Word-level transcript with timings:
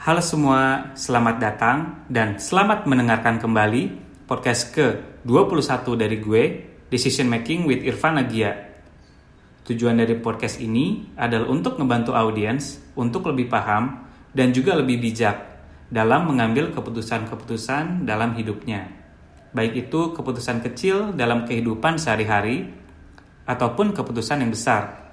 Halo 0.00 0.24
semua, 0.24 0.96
selamat 0.96 1.36
datang 1.36 2.08
dan 2.08 2.40
selamat 2.40 2.88
mendengarkan 2.88 3.36
kembali 3.36 4.00
podcast 4.24 4.72
ke-21 4.72 5.84
dari 5.92 6.16
gue, 6.16 6.44
Decision 6.88 7.28
Making 7.28 7.68
with 7.68 7.84
Irfan 7.84 8.16
Agia. 8.16 8.80
Tujuan 9.68 10.00
dari 10.00 10.16
podcast 10.16 10.56
ini 10.56 11.12
adalah 11.20 11.52
untuk 11.52 11.76
ngebantu 11.76 12.16
audiens 12.16 12.80
untuk 12.96 13.28
lebih 13.28 13.52
paham 13.52 14.08
dan 14.32 14.56
juga 14.56 14.72
lebih 14.72 15.04
bijak 15.04 15.36
dalam 15.92 16.32
mengambil 16.32 16.72
keputusan-keputusan 16.72 18.08
dalam 18.08 18.32
hidupnya. 18.40 18.88
Baik 19.52 19.84
itu 19.84 20.16
keputusan 20.16 20.64
kecil 20.64 21.12
dalam 21.12 21.44
kehidupan 21.44 22.00
sehari-hari 22.00 22.72
ataupun 23.44 23.92
keputusan 23.92 24.40
yang 24.40 24.48
besar. 24.48 25.12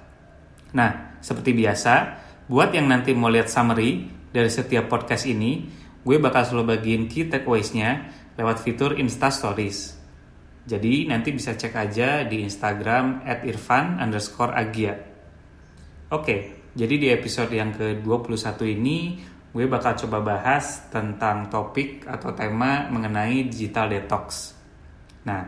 Nah, 0.72 1.20
seperti 1.20 1.52
biasa, 1.52 2.24
buat 2.48 2.72
yang 2.72 2.88
nanti 2.88 3.12
mau 3.12 3.28
lihat 3.28 3.52
summary 3.52 4.16
dari 4.38 4.54
setiap 4.54 4.86
podcast 4.86 5.26
ini, 5.26 5.66
gue 6.06 6.16
bakal 6.22 6.46
selalu 6.46 6.78
bagiin 6.78 7.10
key 7.10 7.26
takeaways-nya 7.26 8.06
lewat 8.38 8.62
fitur 8.62 8.94
Insta 8.94 9.34
Stories. 9.34 9.98
Jadi 10.62 11.10
nanti 11.10 11.34
bisa 11.34 11.58
cek 11.58 11.74
aja 11.74 12.22
di 12.22 12.46
Instagram 12.46 13.26
at 13.26 13.42
irfan 13.42 13.98
underscore 13.98 14.54
agia. 14.54 14.94
Oke, 16.14 16.70
jadi 16.70 16.94
di 16.94 17.10
episode 17.10 17.50
yang 17.50 17.74
ke-21 17.74 18.62
ini 18.78 19.18
gue 19.50 19.66
bakal 19.66 19.98
coba 20.06 20.22
bahas 20.22 20.86
tentang 20.86 21.50
topik 21.50 22.06
atau 22.06 22.30
tema 22.30 22.86
mengenai 22.94 23.50
digital 23.50 23.90
detox. 23.90 24.54
Nah, 25.26 25.42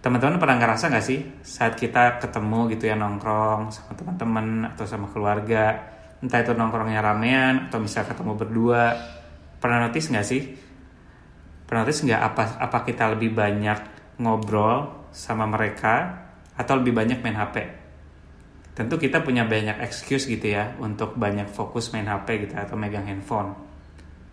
teman-teman 0.00 0.40
pernah 0.40 0.56
ngerasa 0.64 0.88
gak 0.88 1.04
sih 1.04 1.20
saat 1.44 1.76
kita 1.76 2.24
ketemu 2.24 2.72
gitu 2.72 2.88
ya 2.88 2.96
nongkrong 2.96 3.68
sama 3.68 3.92
teman-teman 3.92 4.72
atau 4.72 4.88
sama 4.88 5.12
keluarga, 5.12 5.92
entah 6.24 6.40
itu 6.40 6.56
nongkrongnya 6.56 7.04
ramean 7.04 7.68
atau 7.68 7.84
misalnya 7.84 8.16
ketemu 8.16 8.32
berdua, 8.40 8.84
pernah 9.60 9.84
notice 9.84 10.08
gak 10.08 10.24
sih? 10.24 10.42
Pernah 11.68 11.84
notice 11.84 12.00
nggak 12.04 12.22
apa 12.24 12.42
apa 12.60 12.78
kita 12.84 13.12
lebih 13.12 13.36
banyak 13.36 13.78
ngobrol 14.20 15.08
sama 15.12 15.44
mereka 15.44 16.24
atau 16.56 16.80
lebih 16.80 16.96
banyak 16.96 17.20
main 17.20 17.36
HP? 17.36 17.84
tentu 18.74 18.98
kita 18.98 19.22
punya 19.22 19.46
banyak 19.46 19.78
excuse 19.86 20.26
gitu 20.26 20.50
ya 20.50 20.74
untuk 20.82 21.14
banyak 21.14 21.46
fokus 21.46 21.94
main 21.94 22.10
HP 22.10 22.50
gitu 22.50 22.54
atau 22.58 22.74
megang 22.74 23.06
handphone. 23.06 23.54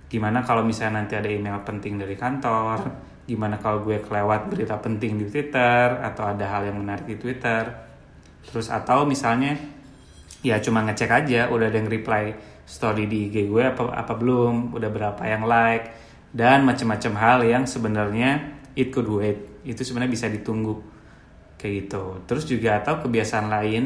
Gimana 0.10 0.42
kalau 0.42 0.66
misalnya 0.66 1.06
nanti 1.06 1.14
ada 1.14 1.30
email 1.30 1.62
penting 1.62 2.02
dari 2.02 2.18
kantor? 2.18 2.90
Gimana 3.30 3.62
kalau 3.62 3.86
gue 3.86 4.02
kelewat 4.02 4.50
berita 4.50 4.82
penting 4.82 5.22
di 5.22 5.30
Twitter 5.30 6.02
atau 6.02 6.26
ada 6.26 6.58
hal 6.58 6.68
yang 6.68 6.82
menarik 6.82 7.06
di 7.06 7.16
Twitter? 7.22 7.70
Terus 8.50 8.74
atau 8.74 9.06
misalnya 9.06 9.56
ya 10.42 10.58
cuma 10.61 10.81
ngecek 10.86 11.09
aja 11.09 11.42
udah 11.53 11.70
ada 11.70 11.78
yang 11.78 11.89
reply 11.89 12.34
story 12.66 13.06
di 13.06 13.30
IG 13.30 13.50
gue 13.50 13.64
apa 13.64 13.94
apa 13.94 14.14
belum, 14.17 14.73
udah 14.73 14.89
berapa 14.89 15.22
yang 15.25 15.45
like 15.45 15.94
dan 16.34 16.66
macam-macam 16.66 17.14
hal 17.17 17.39
yang 17.45 17.64
sebenarnya 17.67 18.62
it 18.73 18.89
could 18.89 19.08
wait. 19.08 19.62
Itu 19.62 19.86
sebenarnya 19.86 20.12
bisa 20.12 20.28
ditunggu 20.31 20.80
kayak 21.59 21.73
gitu. 21.86 22.25
Terus 22.25 22.44
juga 22.50 22.81
atau 22.81 23.03
kebiasaan 23.03 23.47
lain 23.52 23.86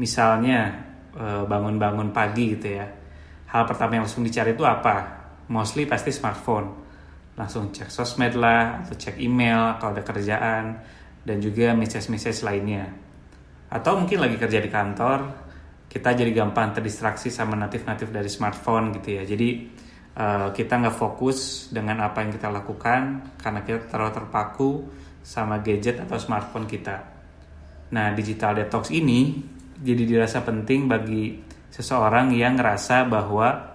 misalnya 0.00 0.72
eh, 1.12 1.44
bangun-bangun 1.44 2.14
pagi 2.14 2.56
gitu 2.56 2.68
ya 2.80 2.86
hal 3.52 3.68
pertama 3.68 4.00
yang 4.00 4.08
langsung 4.08 4.24
dicari 4.24 4.56
itu 4.56 4.64
apa 4.64 5.28
mostly 5.52 5.84
pasti 5.84 6.08
smartphone 6.08 6.72
langsung 7.36 7.68
cek 7.68 7.92
sosmed 7.92 8.32
lah 8.36 8.80
atau 8.84 8.96
cek 8.96 9.20
email 9.20 9.76
kalau 9.76 9.92
ada 9.92 10.04
kerjaan 10.04 10.80
dan 11.22 11.36
juga 11.38 11.76
message-message 11.76 12.44
lainnya 12.44 12.88
atau 13.68 14.00
mungkin 14.00 14.20
lagi 14.20 14.36
kerja 14.40 14.60
di 14.60 14.68
kantor 14.72 15.18
kita 15.92 16.16
jadi 16.16 16.32
gampang 16.32 16.72
terdistraksi 16.72 17.28
sama 17.28 17.52
natif-natif 17.52 18.08
dari 18.08 18.32
smartphone 18.32 18.96
gitu 18.96 19.20
ya 19.20 19.28
jadi 19.28 19.48
uh, 20.16 20.48
kita 20.56 20.80
nggak 20.80 20.96
fokus 20.96 21.68
dengan 21.68 22.00
apa 22.00 22.24
yang 22.24 22.32
kita 22.32 22.48
lakukan 22.48 23.00
karena 23.36 23.60
kita 23.60 23.92
terlalu 23.92 24.12
terpaku 24.16 24.70
sama 25.20 25.60
gadget 25.60 26.00
atau 26.00 26.16
smartphone 26.16 26.64
kita 26.64 26.96
nah 27.92 28.08
digital 28.16 28.56
detox 28.56 28.88
ini 28.88 29.36
jadi 29.82 30.02
dirasa 30.08 30.40
penting 30.40 30.88
bagi 30.88 31.52
seseorang 31.72 32.30
yang 32.36 32.54
ngerasa 32.54 33.08
bahwa 33.10 33.72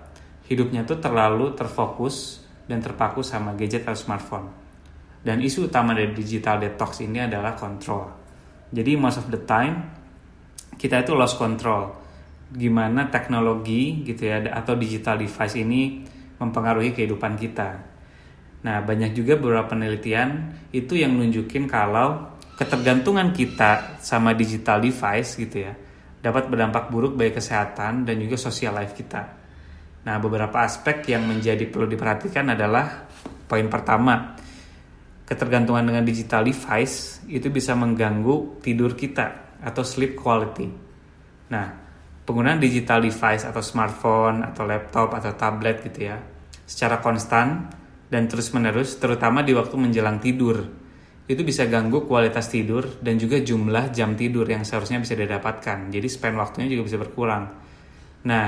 hidupnya 0.47 0.87
tuh 0.87 1.03
terlalu 1.03 1.51
terfokus 1.57 2.45
dan 2.63 2.79
terpaku 2.79 3.19
sama 3.19 3.51
gadget 3.57 3.83
atau 3.83 3.99
smartphone. 3.99 4.47
Dan 5.19 5.43
isu 5.43 5.67
utama 5.67 5.91
dari 5.91 6.15
digital 6.15 6.63
detox 6.63 7.03
ini 7.03 7.25
adalah 7.25 7.57
control. 7.57 8.05
Jadi 8.71 8.91
most 8.95 9.19
of 9.19 9.27
the 9.27 9.41
time 9.43 9.75
kita 10.79 11.03
itu 11.03 11.11
lost 11.17 11.35
control. 11.35 12.06
Gimana 12.53 13.11
teknologi 13.11 14.07
gitu 14.07 14.27
ya 14.27 14.39
atau 14.53 14.79
digital 14.79 15.19
device 15.19 15.55
ini 15.59 16.03
mempengaruhi 16.37 16.95
kehidupan 16.95 17.35
kita. 17.35 17.69
Nah, 18.63 18.81
banyak 18.81 19.13
juga 19.13 19.35
beberapa 19.37 19.75
penelitian 19.75 20.53
itu 20.73 20.97
yang 20.97 21.15
nunjukin 21.15 21.67
kalau 21.69 22.37
ketergantungan 22.57 23.35
kita 23.35 24.01
sama 24.01 24.33
digital 24.33 24.81
device 24.81 25.37
gitu 25.37 25.57
ya 25.61 25.73
dapat 26.17 26.49
berdampak 26.49 26.89
buruk 26.89 27.13
bagi 27.13 27.37
kesehatan 27.37 28.03
dan 28.03 28.15
juga 28.17 28.35
social 28.35 28.75
life 28.75 28.97
kita. 28.97 29.21
Nah, 30.03 30.15
beberapa 30.19 30.63
aspek 30.63 31.07
yang 31.07 31.23
menjadi 31.27 31.67
perlu 31.67 31.87
diperhatikan 31.87 32.51
adalah 32.51 33.07
poin 33.47 33.67
pertama, 33.71 34.35
ketergantungan 35.27 35.83
dengan 35.83 36.03
digital 36.03 36.43
device 36.43 37.23
itu 37.31 37.47
bisa 37.51 37.75
mengganggu 37.75 38.59
tidur 38.63 38.95
kita 38.95 39.55
atau 39.63 39.83
sleep 39.83 40.19
quality. 40.19 40.67
Nah, 41.51 41.86
penggunaan 42.27 42.59
digital 42.59 42.99
device 42.99 43.47
atau 43.47 43.63
smartphone 43.63 44.43
atau 44.43 44.67
laptop 44.67 45.15
atau 45.15 45.31
tablet 45.39 45.79
gitu 45.87 46.11
ya, 46.11 46.19
secara 46.67 46.99
konstan 46.99 47.71
dan 48.11 48.27
terus-menerus 48.27 48.99
terutama 48.99 49.47
di 49.47 49.55
waktu 49.55 49.79
menjelang 49.79 50.19
tidur 50.19 50.67
itu 51.27 51.43
bisa 51.43 51.67
ganggu 51.67 52.07
kualitas 52.07 52.47
tidur 52.47 52.99
dan 53.03 53.19
juga 53.19 53.39
jumlah 53.43 53.91
jam 53.91 54.15
tidur 54.15 54.47
yang 54.47 54.63
seharusnya 54.63 55.03
bisa 55.03 55.11
didapatkan. 55.15 55.91
Jadi 55.91 56.07
span 56.07 56.39
waktunya 56.39 56.71
juga 56.71 56.87
bisa 56.87 56.97
berkurang. 56.99 57.43
Nah, 58.23 58.45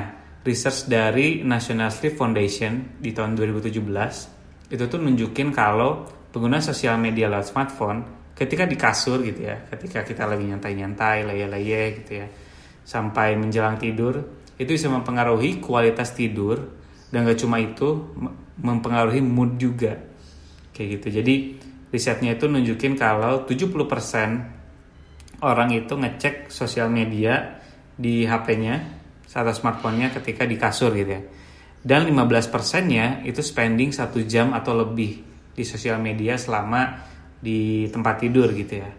research 0.47 0.87
dari 0.87 1.43
National 1.43 1.91
Sleep 1.91 2.15
Foundation 2.15 2.95
di 2.95 3.11
tahun 3.11 3.35
2017 3.35 4.71
itu 4.71 4.83
tuh 4.87 4.99
nunjukin 4.99 5.51
kalau 5.51 6.07
pengguna 6.31 6.63
sosial 6.63 6.95
media 6.95 7.27
lewat 7.27 7.51
smartphone 7.51 7.99
ketika 8.31 8.63
di 8.63 8.79
kasur 8.79 9.19
gitu 9.27 9.43
ya, 9.43 9.67
ketika 9.67 10.07
kita 10.07 10.23
lagi 10.23 10.47
nyantai-nyantai, 10.47 11.27
leye-leye 11.27 11.83
gitu 11.99 12.11
ya, 12.23 12.27
sampai 12.89 13.37
menjelang 13.37 13.77
tidur 13.77 14.17
itu 14.57 14.73
bisa 14.73 14.89
mempengaruhi 14.89 15.61
kualitas 15.61 16.17
tidur 16.17 16.57
dan 17.13 17.29
gak 17.29 17.37
cuma 17.37 17.61
itu 17.61 18.17
mempengaruhi 18.57 19.21
mood 19.21 19.61
juga 19.61 19.93
kayak 20.73 20.97
gitu. 20.97 21.21
Jadi 21.21 21.35
risetnya 21.93 22.33
itu 22.33 22.49
nunjukin 22.49 22.97
kalau 22.97 23.45
70% 23.45 25.45
orang 25.45 25.69
itu 25.71 25.93
ngecek 25.93 26.49
sosial 26.49 26.89
media 26.89 27.61
di 27.93 28.25
HP-nya 28.25 28.97
atau 29.29 29.53
smartphone-nya 29.53 30.09
ketika 30.09 30.49
di 30.49 30.57
kasur 30.57 30.89
gitu 30.97 31.11
ya. 31.13 31.21
Dan 31.79 32.09
15%-nya 32.09 33.23
itu 33.23 33.39
spending 33.39 33.95
satu 33.95 34.19
jam 34.25 34.51
atau 34.51 34.75
lebih 34.75 35.23
di 35.55 35.63
sosial 35.63 35.95
media 36.01 36.35
selama 36.35 37.07
di 37.39 37.87
tempat 37.87 38.19
tidur 38.19 38.51
gitu 38.51 38.83
ya. 38.83 38.91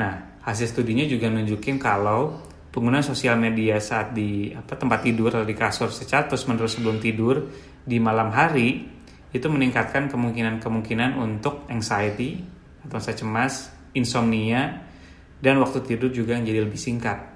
Nah, 0.00 0.40
hasil 0.40 0.72
studinya 0.72 1.04
juga 1.04 1.28
nunjukin 1.28 1.76
kalau 1.76 2.45
pengguna 2.76 3.00
sosial 3.00 3.40
media 3.40 3.80
saat 3.80 4.12
di 4.12 4.52
apa 4.52 4.76
tempat 4.76 5.00
tidur 5.00 5.32
atau 5.32 5.48
di 5.48 5.56
kasur 5.56 5.88
secara 5.88 6.28
terus 6.28 6.44
menerus 6.44 6.76
sebelum 6.76 7.00
tidur 7.00 7.48
di 7.80 7.96
malam 7.96 8.28
hari 8.28 8.84
itu 9.32 9.48
meningkatkan 9.48 10.12
kemungkinan-kemungkinan 10.12 11.16
untuk 11.16 11.64
anxiety 11.72 12.36
atau 12.84 13.00
rasa 13.00 13.16
cemas, 13.16 13.72
insomnia, 13.96 14.76
dan 15.40 15.56
waktu 15.56 15.88
tidur 15.88 16.12
juga 16.12 16.36
jadi 16.36 16.68
lebih 16.68 16.76
singkat. 16.76 17.32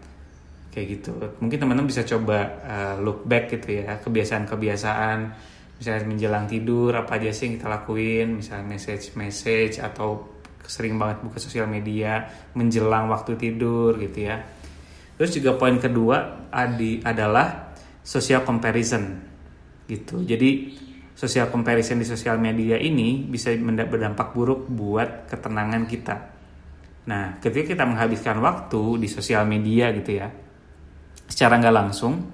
Kayak 0.70 0.86
gitu. 1.00 1.10
Mungkin 1.40 1.56
teman-teman 1.56 1.88
bisa 1.88 2.04
coba 2.04 2.38
uh, 2.60 2.94
look 3.00 3.24
back 3.24 3.48
gitu 3.48 3.80
ya, 3.80 3.96
kebiasaan-kebiasaan 3.96 5.18
misalnya 5.80 6.04
menjelang 6.04 6.44
tidur 6.44 6.92
apa 6.92 7.16
aja 7.16 7.32
sih 7.32 7.48
yang 7.48 7.54
kita 7.56 7.68
lakuin, 7.72 8.44
misalnya 8.44 8.76
message-message 8.76 9.80
atau 9.80 10.36
sering 10.68 11.00
banget 11.00 11.24
buka 11.24 11.40
sosial 11.40 11.64
media 11.64 12.28
menjelang 12.52 13.08
waktu 13.08 13.40
tidur 13.40 13.96
gitu 13.96 14.28
ya. 14.28 14.59
Terus 15.20 15.36
juga 15.36 15.60
poin 15.60 15.76
kedua 15.76 16.48
adi 16.48 17.04
adalah 17.04 17.76
social 18.00 18.40
comparison 18.40 19.20
gitu. 19.84 20.24
Jadi 20.24 20.72
social 21.12 21.52
comparison 21.52 22.00
di 22.00 22.08
sosial 22.08 22.40
media 22.40 22.80
ini 22.80 23.28
bisa 23.28 23.52
berdampak 23.60 24.32
buruk 24.32 24.72
buat 24.72 25.28
ketenangan 25.28 25.84
kita. 25.84 26.16
Nah, 27.04 27.36
ketika 27.36 27.76
kita 27.76 27.84
menghabiskan 27.84 28.40
waktu 28.40 29.04
di 29.04 29.12
sosial 29.12 29.44
media 29.44 29.92
gitu 29.92 30.24
ya, 30.24 30.32
secara 31.28 31.60
nggak 31.60 31.76
langsung, 31.76 32.32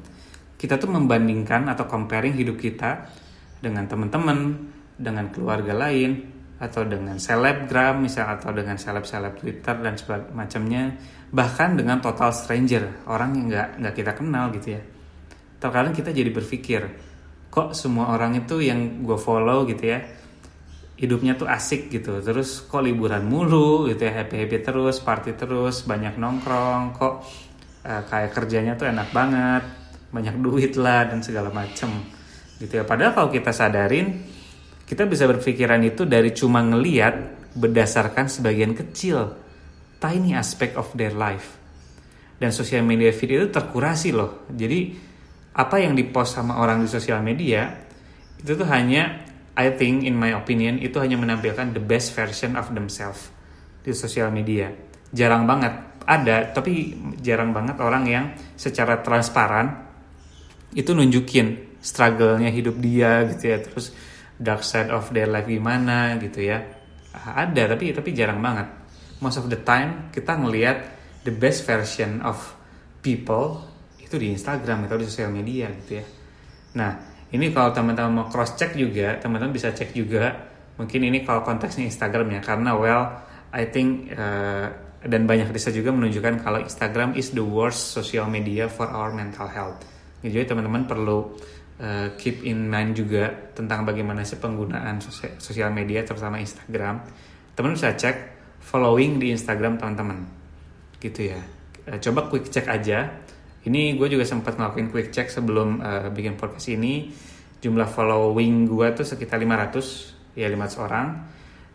kita 0.54 0.78
tuh 0.78 0.86
membandingkan 0.86 1.66
atau 1.66 1.90
comparing 1.90 2.38
hidup 2.38 2.54
kita 2.54 3.10
dengan 3.58 3.90
teman-teman, 3.90 4.62
dengan 4.94 5.26
keluarga 5.34 5.74
lain, 5.74 6.36
atau 6.56 6.88
dengan 6.88 7.20
selebgram 7.20 8.00
misalnya 8.00 8.40
atau 8.40 8.54
dengan 8.54 8.80
seleb-seleb 8.80 9.36
Twitter 9.36 9.76
dan 9.76 9.94
sebagainya, 9.98 10.86
bahkan 11.30 11.74
dengan 11.74 11.98
total 11.98 12.30
stranger, 12.30 13.06
orang 13.10 13.34
yang 13.34 13.46
nggak 13.50 13.68
nggak 13.82 13.94
kita 13.94 14.12
kenal 14.14 14.50
gitu 14.54 14.78
ya. 14.78 14.82
Terkadang 15.56 15.94
kita 15.96 16.12
jadi 16.12 16.30
berpikir, 16.30 16.82
kok 17.50 17.72
semua 17.72 18.12
orang 18.12 18.36
itu 18.36 18.60
yang 18.60 19.02
gue 19.02 19.18
follow 19.18 19.64
gitu 19.64 19.88
ya 19.88 20.00
hidupnya 20.96 21.36
tuh 21.36 21.48
asik 21.48 21.92
gitu. 21.92 22.24
Terus 22.24 22.64
kok 22.64 22.80
liburan 22.80 23.28
mulu 23.28 23.88
gitu 23.88 24.08
ya 24.08 24.24
happy 24.24 24.44
happy 24.44 24.58
terus 24.64 24.96
party 25.00 25.36
terus 25.36 25.84
banyak 25.84 26.16
nongkrong 26.16 26.96
kok 26.96 27.14
uh, 27.84 28.02
kayak 28.08 28.32
kerjanya 28.32 28.74
tuh 28.74 28.88
enak 28.88 29.12
banget 29.12 29.62
banyak 30.10 30.36
duit 30.40 30.72
lah 30.80 31.04
dan 31.08 31.20
segala 31.20 31.52
macem. 31.52 31.92
Gitu 32.56 32.72
ya. 32.80 32.84
Padahal 32.88 33.12
kalau 33.12 33.28
kita 33.28 33.52
sadarin 33.52 34.24
kita 34.88 35.04
bisa 35.04 35.28
berpikiran 35.28 35.82
itu 35.84 36.08
dari 36.08 36.32
cuma 36.32 36.64
ngeliat 36.64 37.36
berdasarkan 37.56 38.28
sebagian 38.32 38.72
kecil 38.72 39.45
tiny 39.98 40.36
aspect 40.36 40.76
of 40.76 40.92
their 40.94 41.12
life. 41.12 41.56
Dan 42.36 42.52
sosial 42.52 42.84
media 42.84 43.12
feed 43.16 43.32
itu 43.32 43.48
terkurasi 43.48 44.12
loh. 44.12 44.44
Jadi 44.52 44.92
apa 45.56 45.80
yang 45.80 45.96
dipost 45.96 46.36
sama 46.36 46.60
orang 46.60 46.84
di 46.84 46.88
sosial 46.88 47.24
media 47.24 47.64
itu 48.36 48.52
tuh 48.52 48.68
hanya 48.68 49.24
I 49.56 49.72
think 49.72 50.04
in 50.04 50.12
my 50.12 50.36
opinion 50.36 50.76
itu 50.76 51.00
hanya 51.00 51.16
menampilkan 51.16 51.72
the 51.72 51.80
best 51.80 52.12
version 52.12 52.60
of 52.60 52.68
themselves 52.76 53.32
di 53.80 53.96
sosial 53.96 54.28
media. 54.28 54.68
Jarang 55.16 55.48
banget. 55.48 55.96
Ada 56.06 56.52
tapi 56.52 56.92
jarang 57.24 57.56
banget 57.56 57.80
orang 57.80 58.04
yang 58.06 58.24
secara 58.54 59.00
transparan 59.00 59.88
itu 60.76 60.92
nunjukin 60.92 61.80
struggle-nya 61.80 62.52
hidup 62.52 62.76
dia 62.76 63.24
gitu 63.32 63.44
ya. 63.48 63.58
Terus 63.64 63.96
dark 64.36 64.60
side 64.60 64.92
of 64.92 65.08
their 65.16 65.26
life 65.26 65.48
gimana 65.48 66.20
gitu 66.20 66.44
ya. 66.44 66.60
Ada 67.16 67.72
tapi 67.72 67.96
tapi 67.96 68.12
jarang 68.12 68.44
banget 68.44 68.85
most 69.20 69.40
of 69.40 69.48
the 69.48 69.60
time 69.60 70.12
kita 70.12 70.36
ngelihat 70.36 70.92
the 71.24 71.32
best 71.34 71.64
version 71.66 72.22
of 72.22 72.38
people 73.00 73.62
itu 73.98 74.14
di 74.18 74.30
Instagram 74.30 74.86
atau 74.86 74.96
di 74.98 75.06
sosial 75.06 75.34
media 75.34 75.66
gitu 75.82 75.98
ya. 75.98 76.04
Nah, 76.78 76.90
ini 77.34 77.50
kalau 77.50 77.74
teman-teman 77.74 78.22
mau 78.22 78.26
cross 78.30 78.54
check 78.54 78.78
juga, 78.78 79.18
teman-teman 79.18 79.50
bisa 79.50 79.74
cek 79.74 79.90
juga. 79.90 80.30
Mungkin 80.78 81.10
ini 81.10 81.26
kalau 81.26 81.42
konteksnya 81.42 81.88
Instagram 81.88 82.38
ya, 82.38 82.40
karena 82.44 82.76
well, 82.78 83.02
I 83.50 83.66
think 83.66 84.14
uh, 84.14 84.70
dan 85.02 85.26
banyak 85.26 85.50
riset 85.50 85.74
juga 85.74 85.90
menunjukkan 85.90 86.44
kalau 86.44 86.62
Instagram 86.62 87.18
is 87.18 87.34
the 87.34 87.42
worst 87.42 87.94
social 87.94 88.30
media 88.30 88.70
for 88.70 88.86
our 88.86 89.10
mental 89.10 89.50
health. 89.50 89.82
Jadi 90.22 90.46
teman-teman 90.46 90.86
perlu 90.86 91.34
uh, 91.82 92.14
keep 92.14 92.46
in 92.46 92.70
mind 92.70 92.94
juga 92.94 93.32
tentang 93.56 93.82
bagaimana 93.82 94.22
sih 94.22 94.38
penggunaan 94.38 95.02
sosial 95.42 95.74
media, 95.74 96.06
terutama 96.06 96.38
Instagram. 96.38 97.02
Teman-teman 97.56 97.74
bisa 97.74 97.90
cek 97.96 98.35
following 98.66 99.22
di 99.22 99.30
Instagram 99.30 99.78
teman-teman. 99.78 100.26
Gitu 100.98 101.30
ya. 101.30 101.38
Eh, 101.86 102.02
coba 102.02 102.26
quick 102.26 102.50
check 102.50 102.66
aja. 102.66 103.06
Ini 103.62 103.94
gue 103.94 104.10
juga 104.10 104.26
sempat 104.26 104.58
ngelakuin 104.58 104.90
quick 104.90 105.10
check 105.14 105.30
sebelum 105.30 105.78
uh, 105.78 106.10
bikin 106.10 106.34
podcast 106.34 106.70
ini. 106.74 107.10
Jumlah 107.62 107.86
following 107.86 108.66
gue 108.66 108.86
tuh 108.94 109.06
sekitar 109.06 109.38
500 109.42 110.38
ya 110.38 110.46
500 110.50 110.86
orang. 110.86 111.06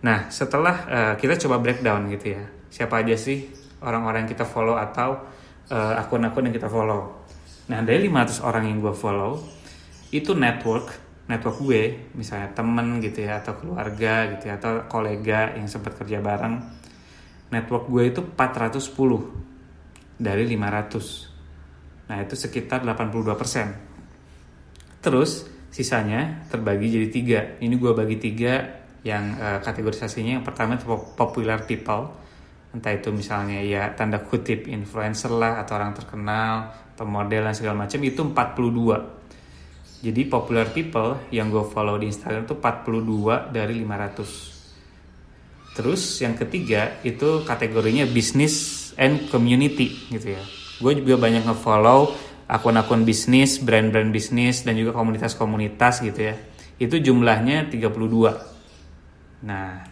Nah 0.04 0.28
setelah 0.32 0.76
uh, 0.88 1.14
kita 1.20 1.36
coba 1.48 1.60
breakdown 1.60 2.12
gitu 2.12 2.36
ya. 2.36 2.44
Siapa 2.72 3.04
aja 3.04 3.16
sih 3.20 3.52
orang-orang 3.84 4.24
yang 4.24 4.32
kita 4.32 4.48
follow 4.48 4.80
atau 4.80 5.20
uh, 5.68 6.00
akun-akun 6.00 6.48
yang 6.48 6.56
kita 6.56 6.72
follow? 6.72 7.28
Nah 7.68 7.84
dari 7.84 8.08
500 8.08 8.40
orang 8.48 8.64
yang 8.72 8.80
gue 8.80 8.96
follow 8.96 9.40
itu 10.16 10.32
network 10.32 11.12
network 11.28 11.58
gue 11.64 12.12
misalnya 12.20 12.52
temen 12.52 13.00
gitu 13.00 13.24
ya 13.24 13.40
atau 13.40 13.56
keluarga 13.56 14.28
gitu 14.36 14.52
ya 14.52 14.60
atau 14.60 14.84
kolega 14.92 15.56
yang 15.56 15.72
sempat 15.72 15.96
kerja 15.96 16.20
bareng 16.20 16.81
network 17.52 17.92
gue 17.92 18.04
itu 18.10 18.22
410 18.24 20.18
dari 20.18 20.48
500 20.48 22.10
nah 22.10 22.18
itu 22.20 22.36
sekitar 22.36 22.84
82% 22.84 25.04
terus 25.04 25.52
sisanya 25.72 26.44
terbagi 26.52 26.92
jadi 26.92 27.08
tiga. 27.08 27.40
Ini 27.64 27.80
gue 27.80 27.96
bagi 27.96 28.20
tiga 28.20 28.60
yang 29.08 29.40
uh, 29.40 29.64
kategorisasinya 29.64 30.36
yang 30.38 30.46
pertama 30.46 30.76
itu 30.76 30.84
popular 31.16 31.64
people. 31.64 32.12
Entah 32.76 32.92
itu 32.92 33.08
misalnya 33.16 33.64
ya 33.64 33.96
tanda 33.96 34.20
kutip 34.20 34.68
influencer 34.68 35.32
lah 35.32 35.64
atau 35.64 35.80
orang 35.80 35.96
terkenal 35.96 36.76
atau 36.92 37.08
model 37.08 37.48
dan 37.50 37.56
segala 37.56 37.88
macam 37.88 38.04
itu 38.04 38.22
42 38.22 39.22
jadi 40.02 40.22
popular 40.30 40.70
people 40.74 41.18
yang 41.30 41.50
gue 41.54 41.62
follow 41.66 41.98
di 41.98 42.10
Instagram 42.10 42.46
itu 42.46 42.56
42 42.58 43.54
dari 43.54 43.74
500 43.82 44.61
Terus 45.72 46.20
yang 46.20 46.36
ketiga 46.36 47.00
itu 47.08 47.48
kategorinya 47.48 48.04
bisnis 48.04 48.92
and 49.00 49.32
community 49.32 49.96
gitu 50.12 50.36
ya. 50.36 50.44
Gue 50.84 51.00
juga 51.00 51.16
banyak 51.16 51.48
ngefollow 51.48 52.12
akun-akun 52.52 53.08
bisnis, 53.08 53.64
brand-brand 53.64 54.12
bisnis 54.12 54.68
dan 54.68 54.76
juga 54.76 54.92
komunitas-komunitas 54.92 56.04
gitu 56.04 56.20
ya. 56.20 56.36
Itu 56.76 57.00
jumlahnya 57.00 57.72
32. 57.72 59.48
Nah, 59.48 59.88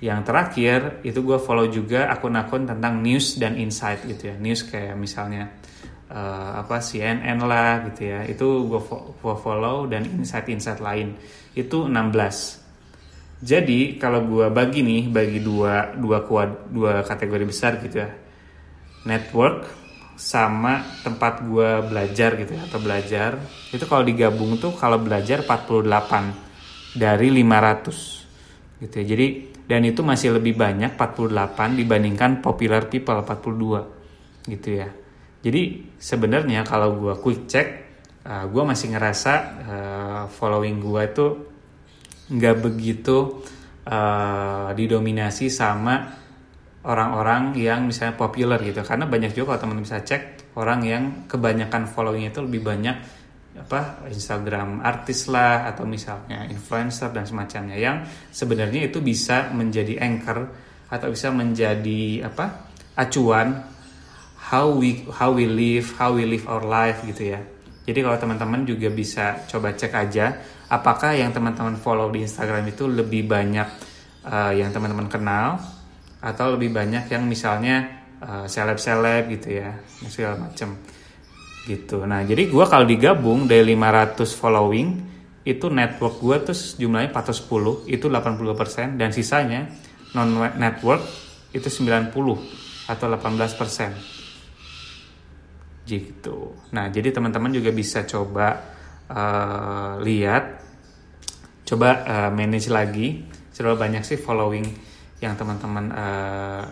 yang 0.00 0.24
terakhir 0.24 1.04
itu 1.04 1.20
gue 1.20 1.36
follow 1.36 1.68
juga 1.68 2.08
akun-akun 2.08 2.64
tentang 2.64 3.04
news 3.04 3.36
dan 3.36 3.60
insight 3.60 4.08
gitu 4.08 4.32
ya. 4.32 4.34
News 4.40 4.64
kayak 4.64 4.96
misalnya 4.96 5.52
uh, 6.08 6.64
apa 6.64 6.80
CNN 6.80 7.36
lah 7.44 7.84
gitu 7.92 8.08
ya. 8.08 8.24
Itu 8.24 8.64
gue 8.64 9.34
follow 9.36 9.84
dan 9.90 10.08
insight-insight 10.08 10.80
lain. 10.80 11.20
Itu 11.52 11.84
16 11.84 12.67
jadi 13.38 13.94
kalau 14.02 14.26
gue 14.26 14.46
bagi 14.50 14.82
nih, 14.82 15.06
bagi 15.06 15.38
dua 15.38 15.94
dua 15.94 16.26
kuad 16.26 16.74
dua 16.74 17.06
kategori 17.06 17.44
besar 17.46 17.78
gitu 17.78 18.02
ya, 18.02 18.10
network 19.06 19.70
sama 20.18 20.82
tempat 21.06 21.46
gue 21.46 21.70
belajar 21.86 22.34
gitu 22.34 22.58
ya 22.58 22.66
atau 22.66 22.82
belajar 22.82 23.38
itu 23.70 23.86
kalau 23.86 24.02
digabung 24.02 24.58
tuh 24.58 24.74
kalau 24.74 24.98
belajar 24.98 25.46
48 25.46 26.98
dari 26.98 27.30
500 27.30 28.82
gitu 28.82 28.94
ya. 28.98 29.04
Jadi 29.14 29.26
dan 29.70 29.86
itu 29.86 30.02
masih 30.02 30.34
lebih 30.40 30.58
banyak 30.58 30.98
48 30.98 31.78
dibandingkan 31.78 32.42
popular 32.42 32.90
people 32.90 33.22
42 33.22 34.50
gitu 34.50 34.68
ya. 34.82 34.90
Jadi 35.38 35.94
sebenarnya 35.94 36.66
kalau 36.66 36.98
gue 36.98 37.14
quick 37.22 37.46
check, 37.46 37.68
uh, 38.26 38.42
eh, 38.42 38.44
gue 38.50 38.62
masih 38.66 38.90
ngerasa 38.90 39.32
uh, 39.62 40.22
following 40.34 40.82
gue 40.82 41.02
itu 41.06 41.26
nggak 42.28 42.56
begitu 42.60 43.44
uh, 43.88 44.70
didominasi 44.76 45.48
sama 45.48 46.08
orang-orang 46.84 47.56
yang 47.56 47.88
misalnya 47.88 48.16
populer 48.16 48.60
gitu. 48.64 48.80
Karena 48.84 49.08
banyak 49.08 49.32
juga 49.34 49.54
kalau 49.56 49.60
teman-teman 49.68 49.84
bisa 49.84 50.00
cek 50.04 50.22
orang 50.56 50.80
yang 50.84 51.02
kebanyakan 51.28 51.88
followingnya 51.88 52.30
itu 52.32 52.42
lebih 52.44 52.62
banyak 52.64 52.96
apa 53.58 54.06
Instagram 54.06 54.86
artis 54.86 55.26
lah 55.26 55.66
atau 55.66 55.82
misalnya 55.82 56.46
influencer 56.46 57.10
dan 57.10 57.26
semacamnya 57.26 57.74
yang 57.74 58.06
sebenarnya 58.30 58.86
itu 58.86 59.02
bisa 59.02 59.50
menjadi 59.50 59.98
anchor 59.98 60.46
atau 60.88 61.10
bisa 61.10 61.34
menjadi 61.34 62.22
apa 62.22 62.70
acuan 62.94 63.58
how 64.48 64.70
we 64.72 65.04
how 65.10 65.34
we 65.34 65.50
live 65.50 65.90
how 65.98 66.14
we 66.14 66.22
live 66.22 66.46
our 66.46 66.62
life 66.62 67.02
gitu 67.02 67.34
ya 67.34 67.40
jadi 67.88 68.04
kalau 68.04 68.20
teman-teman 68.20 68.68
juga 68.68 68.92
bisa 68.92 69.48
coba 69.48 69.72
cek 69.72 69.92
aja 69.96 70.36
apakah 70.68 71.16
yang 71.16 71.32
teman-teman 71.32 71.80
follow 71.80 72.12
di 72.12 72.20
Instagram 72.20 72.68
itu 72.68 72.84
lebih 72.84 73.24
banyak 73.24 73.68
uh, 74.28 74.52
yang 74.52 74.68
teman-teman 74.68 75.08
kenal 75.08 75.56
atau 76.20 76.52
lebih 76.52 76.68
banyak 76.68 77.08
yang 77.08 77.24
misalnya 77.24 78.04
uh, 78.20 78.44
seleb-seleb 78.44 79.32
gitu 79.32 79.64
ya 79.64 79.80
segala 80.12 80.36
macam 80.36 80.76
gitu. 81.64 82.04
Nah 82.04 82.20
jadi 82.28 82.44
gue 82.44 82.64
kalau 82.68 82.84
digabung 82.84 83.48
dari 83.48 83.72
500 83.72 84.20
following 84.36 84.88
itu 85.48 85.72
network 85.72 86.20
gue 86.20 86.52
tuh 86.52 86.56
jumlahnya 86.76 87.08
410 87.08 87.88
itu 87.88 88.06
80% 88.12 89.00
dan 89.00 89.16
sisanya 89.16 89.64
non 90.12 90.36
network 90.60 91.00
itu 91.56 91.72
90 91.72 92.12
atau 92.92 93.06
18% 93.08 94.17
gitu. 95.88 96.68
Nah 96.76 96.92
jadi 96.92 97.08
teman-teman 97.08 97.48
juga 97.48 97.72
bisa 97.72 98.04
coba 98.04 98.60
uh, 99.08 99.96
lihat 100.04 100.60
coba 101.64 101.88
uh, 102.04 102.30
manage 102.30 102.68
lagi. 102.68 103.24
Seberapa 103.48 103.80
banyak 103.80 104.04
sih 104.04 104.20
following 104.20 104.68
yang 105.18 105.34
teman-teman 105.34 105.90
uh, 105.90 106.62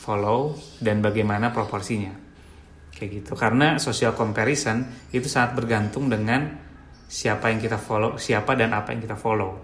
follow 0.00 0.56
dan 0.80 1.04
bagaimana 1.04 1.52
proporsinya. 1.52 2.16
Kayak 2.90 3.10
gitu. 3.22 3.32
Karena 3.36 3.76
social 3.76 4.16
comparison 4.16 4.88
itu 5.12 5.28
sangat 5.28 5.54
bergantung 5.60 6.08
dengan 6.08 6.48
siapa 7.06 7.52
yang 7.52 7.60
kita 7.60 7.76
follow 7.76 8.16
siapa 8.16 8.56
dan 8.56 8.72
apa 8.72 8.96
yang 8.96 9.04
kita 9.04 9.20
follow. 9.20 9.60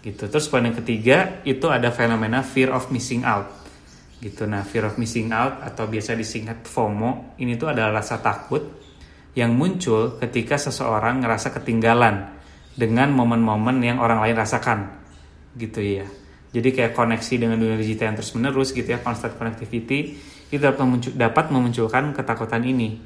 Gitu. 0.00 0.32
Terus 0.32 0.48
poin 0.48 0.64
yang 0.64 0.74
ketiga 0.80 1.44
itu 1.44 1.68
ada 1.68 1.92
fenomena 1.92 2.40
fear 2.40 2.72
of 2.72 2.88
missing 2.88 3.20
out 3.20 3.59
gitu. 4.20 4.44
Nah 4.44 4.62
fear 4.62 4.86
of 4.86 5.00
missing 5.00 5.32
out 5.32 5.64
atau 5.64 5.88
biasa 5.88 6.12
disingkat 6.12 6.68
FOMO 6.68 7.34
ini 7.40 7.56
tuh 7.56 7.72
adalah 7.72 8.04
rasa 8.04 8.20
takut 8.20 8.62
yang 9.32 9.56
muncul 9.56 10.20
ketika 10.20 10.60
seseorang 10.60 11.24
ngerasa 11.24 11.50
ketinggalan 11.56 12.36
dengan 12.76 13.10
momen-momen 13.16 13.80
yang 13.80 13.98
orang 13.98 14.20
lain 14.20 14.36
rasakan 14.36 14.78
gitu 15.56 15.80
ya. 15.80 16.06
Jadi 16.50 16.68
kayak 16.74 16.92
koneksi 16.94 17.34
dengan 17.38 17.56
dunia 17.56 17.78
digital 17.78 18.12
yang 18.12 18.16
terus 18.18 18.34
menerus 18.34 18.74
gitu 18.74 18.86
ya 18.86 18.98
constant 18.98 19.38
connectivity 19.38 20.18
itu 20.50 20.58
dapat, 20.58 20.82
memuncul, 20.82 21.12
dapat 21.14 21.44
memunculkan 21.54 22.10
ketakutan 22.10 22.62
ini 22.66 22.98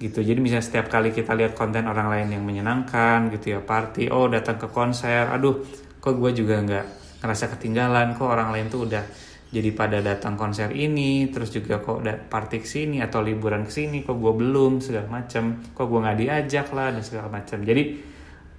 gitu. 0.00 0.24
Jadi 0.24 0.38
misalnya 0.40 0.64
setiap 0.64 0.88
kali 0.88 1.12
kita 1.12 1.36
lihat 1.36 1.52
konten 1.52 1.84
orang 1.86 2.08
lain 2.08 2.40
yang 2.40 2.42
menyenangkan 2.44 3.28
gitu 3.36 3.56
ya 3.56 3.60
party 3.60 4.08
oh 4.08 4.26
datang 4.32 4.56
ke 4.56 4.68
konser 4.72 5.28
aduh 5.28 5.60
kok 6.00 6.16
gue 6.16 6.30
juga 6.32 6.60
nggak 6.64 6.86
ngerasa 7.20 7.44
ketinggalan 7.56 8.16
kok 8.16 8.28
orang 8.28 8.52
lain 8.52 8.66
tuh 8.72 8.88
udah 8.88 9.04
jadi 9.46 9.70
pada 9.72 10.02
datang 10.02 10.34
konser 10.34 10.74
ini 10.74 11.30
terus 11.30 11.54
juga 11.54 11.78
kok 11.78 12.02
party 12.02 12.58
ke 12.60 12.68
sini 12.68 12.98
atau 12.98 13.22
liburan 13.22 13.62
ke 13.64 13.72
sini 13.72 14.02
kok 14.02 14.18
gue 14.18 14.32
belum 14.34 14.82
segala 14.82 15.22
macam 15.22 15.62
kok 15.70 15.86
gue 15.86 16.00
nggak 16.02 16.18
diajak 16.18 16.66
lah 16.74 16.90
dan 16.90 17.02
segala 17.06 17.28
macam 17.30 17.62
jadi 17.62 17.82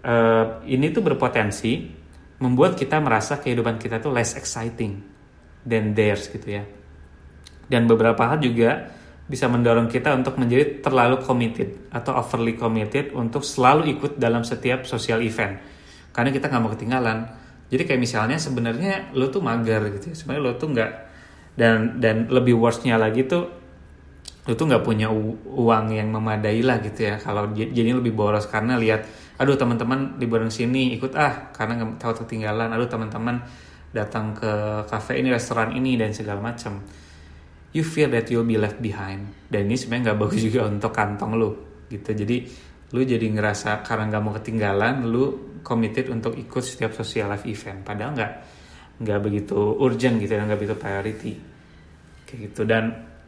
uh, 0.08 0.63
ini 0.63 0.88
tuh 0.96 1.03
berpotensi 1.03 1.74
membuat 2.38 2.77
kita 2.77 3.01
merasa 3.01 3.41
kehidupan 3.41 3.82
kita 3.82 3.98
tuh 3.98 4.13
less 4.13 4.38
exciting 4.38 5.01
than 5.65 5.98
theirs 5.98 6.29
gitu 6.29 6.48
ya. 6.48 6.63
Dan 7.67 7.89
beberapa 7.89 8.29
hal 8.29 8.39
juga 8.39 8.94
bisa 9.27 9.51
mendorong 9.51 9.91
kita 9.91 10.15
untuk 10.15 10.39
menjadi 10.39 10.79
terlalu 10.79 11.20
committed 11.20 11.91
atau 11.91 12.15
overly 12.15 12.56
committed 12.56 13.12
untuk 13.12 13.44
selalu 13.44 14.00
ikut 14.00 14.15
dalam 14.15 14.48
setiap 14.48 14.88
social 14.88 15.20
event. 15.20 15.60
Karena 16.15 16.32
kita 16.32 16.48
nggak 16.48 16.62
mau 16.63 16.72
ketinggalan 16.72 17.17
jadi 17.68 17.84
kayak 17.84 18.00
misalnya 18.00 18.38
sebenarnya 18.40 19.12
lo 19.12 19.28
tuh 19.28 19.44
mager 19.44 19.92
gitu 20.00 20.12
ya. 20.12 20.16
Sebenarnya 20.16 20.44
lo 20.44 20.52
tuh 20.56 20.68
nggak 20.72 20.92
dan 21.60 22.00
dan 22.00 22.32
lebih 22.32 22.56
worstnya 22.56 22.96
lagi 22.96 23.28
tuh 23.28 23.44
lo 24.48 24.54
tuh 24.56 24.72
nggak 24.72 24.88
punya 24.88 25.12
uang 25.44 25.92
yang 25.92 26.08
memadai 26.08 26.64
lah 26.64 26.80
gitu 26.80 27.12
ya. 27.12 27.20
Kalau 27.20 27.52
jadi 27.52 27.92
lebih 27.92 28.16
boros 28.16 28.48
karena 28.48 28.80
lihat 28.80 29.04
aduh 29.38 29.60
teman-teman 29.60 30.18
liburan 30.18 30.50
sini 30.50 30.96
ikut 30.96 31.14
ah 31.20 31.52
karena 31.52 31.84
nggak 31.84 32.00
tahu 32.00 32.24
ketinggalan. 32.24 32.72
Aduh 32.72 32.88
teman-teman 32.88 33.44
datang 33.92 34.32
ke 34.32 34.84
cafe 34.88 35.20
ini 35.20 35.32
restoran 35.32 35.76
ini 35.76 36.00
dan 36.00 36.16
segala 36.16 36.40
macam 36.40 36.80
you 37.76 37.84
feel 37.84 38.08
that 38.08 38.32
you'll 38.32 38.48
be 38.48 38.56
left 38.56 38.80
behind. 38.80 39.28
Dan 39.52 39.68
ini 39.68 39.76
sebenarnya 39.76 40.16
nggak 40.16 40.20
bagus 40.24 40.40
juga 40.40 40.64
untuk 40.72 40.96
kantong 40.96 41.36
lu 41.36 41.52
gitu. 41.92 42.16
Jadi 42.16 42.48
lu 42.96 43.03
jadi 43.03 43.27
ngerasa 43.27 43.84
karena 43.84 44.08
nggak 44.08 44.24
mau 44.24 44.34
ketinggalan 44.39 45.03
lu 45.03 45.58
committed 45.60 46.08
untuk 46.08 46.39
ikut 46.39 46.63
setiap 46.63 46.96
social 46.96 47.27
life 47.27 47.44
event. 47.44 47.84
Padahal 47.84 48.12
nggak 48.15 48.34
nggak 49.03 49.20
begitu 49.20 49.58
urgent 49.84 50.17
gitu 50.24 50.32
ya 50.32 50.48
nggak 50.48 50.60
begitu 50.60 50.75
priority. 50.79 51.34
Kayak 52.24 52.39
gitu. 52.51 52.62
Dan 52.63 52.84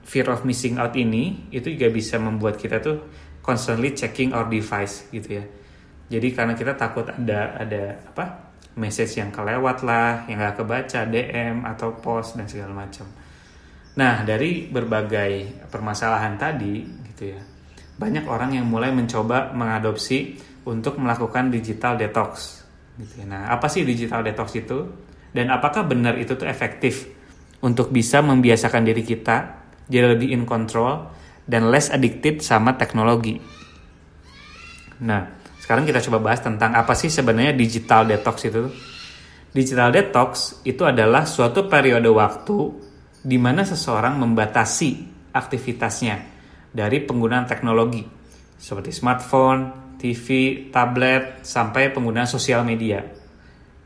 fear 0.08 0.32
of 0.32 0.48
missing 0.48 0.80
out 0.80 0.96
ini 0.96 1.52
itu 1.52 1.76
juga 1.76 1.92
bisa 1.92 2.16
membuat 2.16 2.56
kita 2.56 2.80
tuh 2.80 2.98
constantly 3.44 3.92
checking 3.92 4.32
our 4.32 4.48
device 4.48 5.12
gitu 5.12 5.44
ya. 5.44 5.46
Jadi 6.10 6.28
karena 6.34 6.56
kita 6.56 6.74
takut 6.74 7.06
ada 7.06 7.60
ada 7.60 7.84
apa 8.08 8.56
message 8.80 9.20
yang 9.20 9.30
kelewat 9.30 9.84
lah 9.84 10.26
yang 10.32 10.40
nggak 10.40 10.64
kebaca 10.64 11.00
DM 11.06 11.68
atau 11.68 12.00
post 12.00 12.40
dan 12.40 12.48
segala 12.48 12.88
macam. 12.88 13.06
Nah, 14.00 14.24
dari 14.24 14.72
berbagai 14.72 15.66
permasalahan 15.68 16.40
tadi 16.40 16.88
gitu 17.12 17.24
ya. 17.36 17.59
Banyak 18.00 18.26
orang 18.32 18.56
yang 18.56 18.64
mulai 18.64 18.96
mencoba 18.96 19.52
mengadopsi 19.52 20.40
untuk 20.64 20.96
melakukan 20.96 21.52
digital 21.52 22.00
detox 22.00 22.64
gitu 23.00 23.24
ya. 23.24 23.26
Nah, 23.28 23.42
apa 23.52 23.68
sih 23.72 23.88
digital 23.88 24.24
detox 24.24 24.56
itu? 24.56 24.80
Dan 25.32 25.52
apakah 25.52 25.84
benar 25.88 26.16
itu 26.20 26.36
tuh 26.36 26.48
efektif 26.48 27.08
untuk 27.60 27.92
bisa 27.92 28.20
membiasakan 28.24 28.88
diri 28.88 29.04
kita 29.04 29.62
jadi 29.88 30.16
lebih 30.16 30.32
in 30.32 30.44
control 30.44 31.12
dan 31.44 31.68
less 31.68 31.92
addicted 31.92 32.40
sama 32.40 32.76
teknologi? 32.76 33.40
Nah, 35.00 35.22
sekarang 35.64 35.88
kita 35.88 36.04
coba 36.10 36.32
bahas 36.32 36.42
tentang 36.44 36.76
apa 36.76 36.92
sih 36.98 37.08
sebenarnya 37.08 37.56
digital 37.56 38.08
detox 38.08 38.48
itu. 38.48 38.64
Digital 39.50 39.90
detox 39.90 40.62
itu 40.66 40.86
adalah 40.86 41.26
suatu 41.26 41.66
periode 41.66 42.10
waktu 42.10 42.58
di 43.20 43.38
mana 43.38 43.68
seseorang 43.68 44.16
membatasi 44.22 44.90
aktivitasnya 45.34 46.39
dari 46.70 47.02
penggunaan 47.02 47.50
teknologi 47.50 48.06
seperti 48.60 48.92
smartphone, 48.92 49.96
TV, 49.96 50.28
tablet, 50.68 51.44
sampai 51.44 51.96
penggunaan 51.96 52.28
sosial 52.28 52.68
media. 52.68 53.00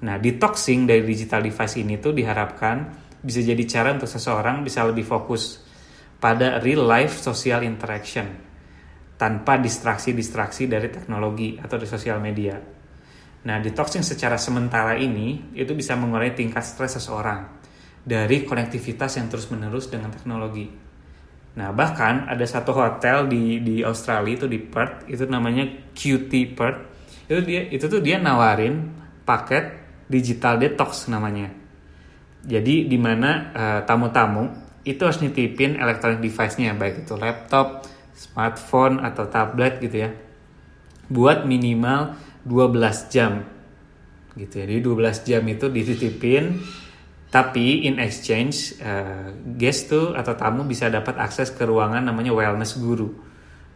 Nah, 0.04 0.18
detoxing 0.20 0.90
dari 0.90 1.06
digital 1.06 1.46
device 1.46 1.80
ini 1.80 2.02
tuh 2.02 2.12
diharapkan 2.12 3.02
bisa 3.24 3.40
jadi 3.40 3.64
cara 3.64 3.96
untuk 3.96 4.10
seseorang 4.10 4.66
bisa 4.66 4.84
lebih 4.84 5.08
fokus 5.08 5.64
pada 6.20 6.60
real 6.60 6.84
life 6.84 7.24
social 7.24 7.64
interaction 7.64 8.28
tanpa 9.16 9.56
distraksi-distraksi 9.56 10.68
dari 10.68 10.92
teknologi 10.92 11.56
atau 11.56 11.80
dari 11.80 11.88
sosial 11.88 12.20
media. 12.20 12.60
Nah, 13.44 13.58
detoxing 13.60 14.04
secara 14.04 14.36
sementara 14.36 15.00
ini 15.00 15.56
itu 15.56 15.72
bisa 15.72 15.96
mengurangi 15.96 16.44
tingkat 16.44 16.64
stres 16.68 17.00
seseorang 17.00 17.48
dari 18.04 18.44
konektivitas 18.44 19.16
yang 19.16 19.32
terus-menerus 19.32 19.88
dengan 19.88 20.12
teknologi. 20.12 20.83
Nah, 21.54 21.70
bahkan 21.70 22.26
ada 22.26 22.42
satu 22.50 22.74
hotel 22.74 23.30
di 23.30 23.62
di 23.62 23.86
Australia 23.86 24.34
itu 24.42 24.48
di 24.50 24.58
Perth, 24.58 25.06
itu 25.06 25.30
namanya 25.30 25.70
QT 25.94 26.58
Perth. 26.58 26.80
Itu 27.30 27.42
dia 27.46 27.62
itu 27.70 27.86
tuh 27.86 28.02
dia 28.02 28.18
nawarin 28.18 28.90
paket 29.22 29.84
digital 30.10 30.58
detox 30.58 31.06
namanya. 31.14 31.54
Jadi 32.44 32.90
di 32.90 32.98
mana 33.00 33.54
uh, 33.54 33.80
tamu-tamu 33.86 34.52
itu 34.84 35.00
harus 35.00 35.24
nitipin 35.24 35.80
electronic 35.80 36.20
device-nya 36.20 36.76
baik 36.76 37.08
itu 37.08 37.16
laptop, 37.16 37.88
smartphone 38.12 39.00
atau 39.00 39.30
tablet 39.30 39.80
gitu 39.80 40.10
ya. 40.10 40.10
Buat 41.08 41.46
minimal 41.48 42.18
12 42.44 43.14
jam. 43.14 43.46
Gitu 44.36 44.54
ya. 44.60 44.66
Jadi 44.68 44.82
12 44.84 45.28
jam 45.30 45.44
itu 45.48 45.66
dititipin 45.70 46.44
tapi 47.34 47.90
in 47.90 47.98
exchange, 47.98 48.78
uh, 48.78 49.34
guest 49.58 49.90
tuh 49.90 50.14
atau 50.14 50.38
tamu 50.38 50.70
bisa 50.70 50.86
dapat 50.94 51.18
akses 51.18 51.50
ke 51.50 51.66
ruangan 51.66 52.06
namanya 52.06 52.30
wellness 52.30 52.78
guru. 52.78 53.10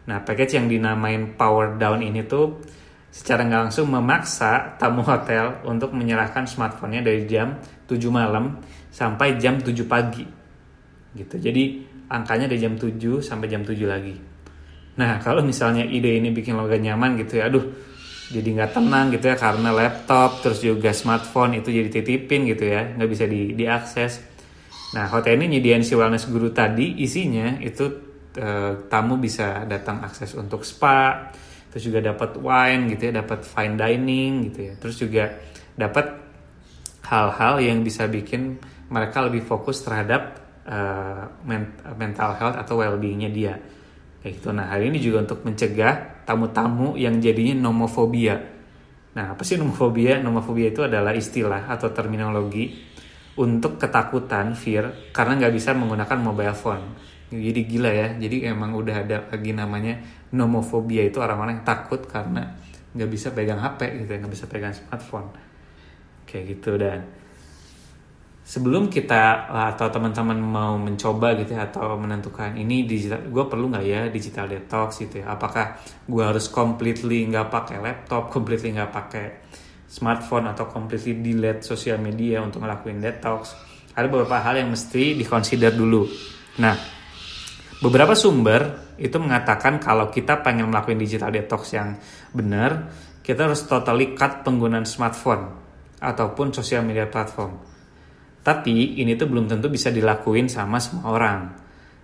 Nah, 0.06 0.22
package 0.22 0.62
yang 0.62 0.70
dinamain 0.70 1.34
power 1.34 1.74
down 1.74 1.98
ini 1.98 2.22
tuh 2.22 2.62
secara 3.10 3.42
nggak 3.42 3.62
langsung 3.66 3.90
memaksa 3.90 4.78
tamu 4.78 5.02
hotel 5.02 5.58
untuk 5.66 5.90
menyerahkan 5.90 6.46
smartphone-nya 6.46 7.02
dari 7.02 7.26
jam 7.26 7.58
7 7.90 7.98
malam 8.14 8.62
sampai 8.94 9.34
jam 9.42 9.58
7 9.58 9.74
pagi. 9.90 10.22
Gitu. 11.18 11.34
Jadi 11.42 11.82
angkanya 12.14 12.46
dari 12.46 12.62
jam 12.62 12.78
7 12.78 13.18
sampai 13.18 13.50
jam 13.50 13.66
7 13.66 13.74
lagi. 13.90 14.14
Nah, 15.02 15.18
kalau 15.18 15.42
misalnya 15.42 15.82
ide 15.82 16.14
ini 16.14 16.30
bikin 16.30 16.54
lo 16.54 16.70
gak 16.70 16.78
nyaman 16.78 17.18
gitu 17.18 17.42
ya, 17.42 17.50
aduh 17.50 17.66
jadi 18.28 18.48
nggak 18.60 18.72
tenang 18.76 19.08
gitu 19.08 19.24
ya 19.32 19.36
karena 19.40 19.72
laptop 19.72 20.44
terus 20.44 20.60
juga 20.60 20.92
smartphone 20.92 21.64
itu 21.64 21.72
jadi 21.72 21.88
titipin 21.88 22.44
gitu 22.44 22.68
ya 22.68 22.92
nggak 22.92 23.08
bisa 23.08 23.24
di 23.24 23.56
diakses. 23.56 24.20
Nah 24.92 25.08
hotel 25.08 25.40
ini 25.40 25.56
nyediain 25.56 25.80
si 25.80 25.96
wellness 25.96 26.28
guru 26.28 26.52
tadi 26.52 27.00
isinya 27.00 27.56
itu 27.60 27.88
e, 28.36 28.48
tamu 28.88 29.16
bisa 29.16 29.64
datang 29.64 30.04
akses 30.04 30.36
untuk 30.36 30.64
spa 30.64 31.32
terus 31.72 31.84
juga 31.84 32.00
dapat 32.04 32.36
wine 32.40 32.96
gitu 32.96 33.08
ya 33.08 33.24
dapat 33.24 33.48
fine 33.48 33.80
dining 33.80 34.52
gitu 34.52 34.60
ya. 34.68 34.72
Terus 34.76 34.96
juga 35.00 35.24
dapat 35.72 36.06
hal-hal 37.08 37.64
yang 37.64 37.80
bisa 37.80 38.04
bikin 38.04 38.60
mereka 38.92 39.24
lebih 39.24 39.44
fokus 39.44 39.80
terhadap 39.84 40.36
uh, 40.68 41.24
mental 41.96 42.36
health 42.36 42.56
atau 42.56 42.80
well-beingnya 42.80 43.30
dia 43.32 43.56
kayak 44.22 44.42
gitu. 44.42 44.50
Nah 44.50 44.70
hari 44.70 44.90
ini 44.90 44.98
juga 44.98 45.24
untuk 45.24 45.46
mencegah 45.46 46.24
tamu-tamu 46.26 46.98
yang 46.98 47.18
jadinya 47.22 47.68
nomofobia. 47.70 48.36
Nah 49.14 49.34
apa 49.34 49.42
sih 49.46 49.56
nomofobia? 49.56 50.20
Nomofobia 50.20 50.70
itu 50.70 50.84
adalah 50.84 51.14
istilah 51.14 51.70
atau 51.70 51.90
terminologi 51.94 52.74
untuk 53.38 53.78
ketakutan 53.78 54.58
fear 54.58 55.14
karena 55.14 55.38
nggak 55.46 55.54
bisa 55.54 55.70
menggunakan 55.72 56.18
mobile 56.18 56.56
phone. 56.58 56.84
Jadi 57.28 57.60
gila 57.68 57.90
ya. 57.92 58.08
Jadi 58.18 58.48
emang 58.48 58.74
udah 58.74 58.96
ada 59.04 59.16
lagi 59.30 59.52
namanya 59.54 60.00
nomofobia. 60.34 61.06
Itu 61.06 61.22
orang-orang 61.22 61.62
yang 61.62 61.66
takut 61.66 62.02
karena 62.08 62.58
nggak 62.92 63.10
bisa 63.10 63.30
pegang 63.30 63.60
HP 63.62 64.04
gitu 64.04 64.10
ya 64.10 64.18
nggak 64.18 64.34
bisa 64.34 64.46
pegang 64.50 64.74
smartphone. 64.74 65.30
Kayak 66.28 66.44
gitu 66.58 66.76
dan 66.76 67.06
sebelum 68.48 68.88
kita 68.88 69.52
atau 69.76 69.92
teman-teman 69.92 70.40
mau 70.40 70.80
mencoba 70.80 71.36
gitu 71.36 71.52
ya 71.52 71.68
atau 71.68 72.00
menentukan 72.00 72.56
ini 72.56 72.88
digital 72.88 73.28
gue 73.28 73.44
perlu 73.44 73.68
nggak 73.68 73.84
ya 73.84 74.08
digital 74.08 74.48
detox 74.48 75.04
gitu 75.04 75.20
ya? 75.20 75.36
Apakah 75.36 75.76
gue 76.08 76.24
harus 76.24 76.48
completely 76.48 77.28
nggak 77.28 77.52
pakai 77.52 77.76
laptop 77.76 78.32
completely 78.32 78.72
nggak 78.72 78.88
pakai 78.88 79.26
smartphone 79.84 80.48
atau 80.48 80.64
completely 80.64 81.20
delete 81.20 81.60
sosial 81.60 82.00
media 82.00 82.40
untuk 82.40 82.64
ngelakuin 82.64 83.04
detox? 83.04 83.52
Ada 83.92 84.08
beberapa 84.08 84.40
hal 84.40 84.64
yang 84.64 84.72
mesti 84.72 85.12
dikonsider 85.12 85.76
dulu. 85.76 86.08
Nah 86.64 86.72
beberapa 87.84 88.16
sumber 88.16 88.96
itu 88.96 89.20
mengatakan 89.20 89.76
kalau 89.76 90.08
kita 90.08 90.40
pengen 90.40 90.72
melakukan 90.72 90.96
digital 90.96 91.28
detox 91.28 91.76
yang 91.76 92.00
benar 92.32 92.88
kita 93.20 93.44
harus 93.44 93.68
totally 93.68 94.16
cut 94.16 94.40
penggunaan 94.40 94.88
smartphone 94.88 95.52
ataupun 96.00 96.56
sosial 96.56 96.80
media 96.80 97.04
platform 97.04 97.67
tapi 98.48 98.96
ini 98.96 99.12
tuh 99.12 99.28
belum 99.28 99.44
tentu 99.44 99.68
bisa 99.68 99.92
dilakuin 99.92 100.48
sama 100.48 100.80
semua 100.80 101.12
orang. 101.12 101.38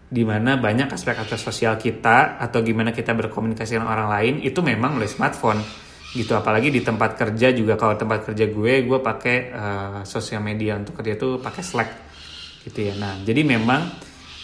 Di 0.04 0.20
mana 0.20 0.60
banyak 0.60 0.92
aspek-aspek 0.92 1.40
sosial 1.40 1.80
kita 1.80 2.36
atau 2.36 2.60
gimana 2.60 2.92
kita 2.92 3.16
berkomunikasi 3.16 3.80
dengan 3.80 3.88
orang 3.88 4.08
lain 4.12 4.34
itu 4.44 4.60
memang 4.60 5.00
melalui 5.00 5.08
smartphone 5.08 5.64
gitu. 6.12 6.36
Apalagi 6.36 6.68
di 6.68 6.84
tempat 6.84 7.16
kerja 7.16 7.48
juga 7.56 7.80
kalau 7.80 7.96
tempat 7.96 8.28
kerja 8.28 8.44
gue, 8.52 8.84
gue 8.84 8.98
pakai 9.00 9.36
uh, 9.56 10.00
sosial 10.04 10.44
media 10.44 10.76
untuk 10.76 11.00
kerja 11.00 11.16
tuh 11.16 11.40
pakai 11.40 11.62
Slack 11.64 11.90
gitu 12.68 12.92
ya. 12.92 12.94
Nah 13.00 13.24
jadi 13.24 13.40
memang 13.40 13.80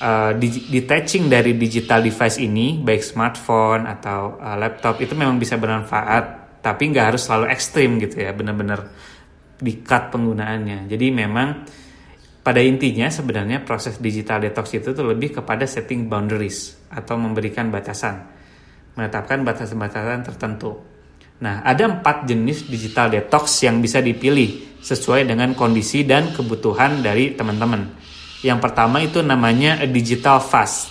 uh, 0.00 0.33
detaching 0.73 1.28
dari 1.28 1.54
digital 1.54 2.00
device 2.00 2.40
ini 2.40 2.80
baik 2.80 3.04
smartphone 3.04 3.85
atau 3.85 4.40
uh, 4.40 4.57
laptop 4.57 4.99
itu 5.04 5.12
memang 5.12 5.37
bisa 5.37 5.61
bermanfaat 5.61 6.59
tapi 6.64 6.92
nggak 6.92 7.07
harus 7.14 7.25
selalu 7.25 7.47
ekstrim 7.52 8.00
gitu 8.00 8.21
ya 8.21 8.33
benar-benar 8.37 8.88
di 9.61 9.80
cut 9.85 10.12
penggunaannya 10.12 10.88
jadi 10.88 11.07
memang 11.12 11.49
pada 12.40 12.61
intinya 12.64 13.12
sebenarnya 13.12 13.62
proses 13.64 14.00
digital 14.00 14.40
detox 14.40 14.73
itu 14.73 14.97
tuh 14.97 15.04
lebih 15.04 15.40
kepada 15.40 15.68
setting 15.68 16.09
boundaries 16.09 16.76
atau 16.88 17.20
memberikan 17.20 17.68
batasan 17.68 18.26
menetapkan 18.97 19.44
batasan-batasan 19.44 20.20
tertentu 20.25 20.80
nah 21.40 21.64
ada 21.64 21.88
empat 21.88 22.28
jenis 22.28 22.68
digital 22.68 23.09
detox 23.12 23.64
yang 23.64 23.80
bisa 23.80 24.00
dipilih 24.04 24.80
sesuai 24.80 25.28
dengan 25.28 25.52
kondisi 25.56 26.04
dan 26.04 26.32
kebutuhan 26.32 27.04
dari 27.04 27.37
teman-teman 27.37 28.00
yang 28.40 28.56
pertama 28.56 29.04
itu 29.04 29.20
namanya 29.20 29.85
a 29.85 29.87
digital 29.88 30.40
fast. 30.40 30.88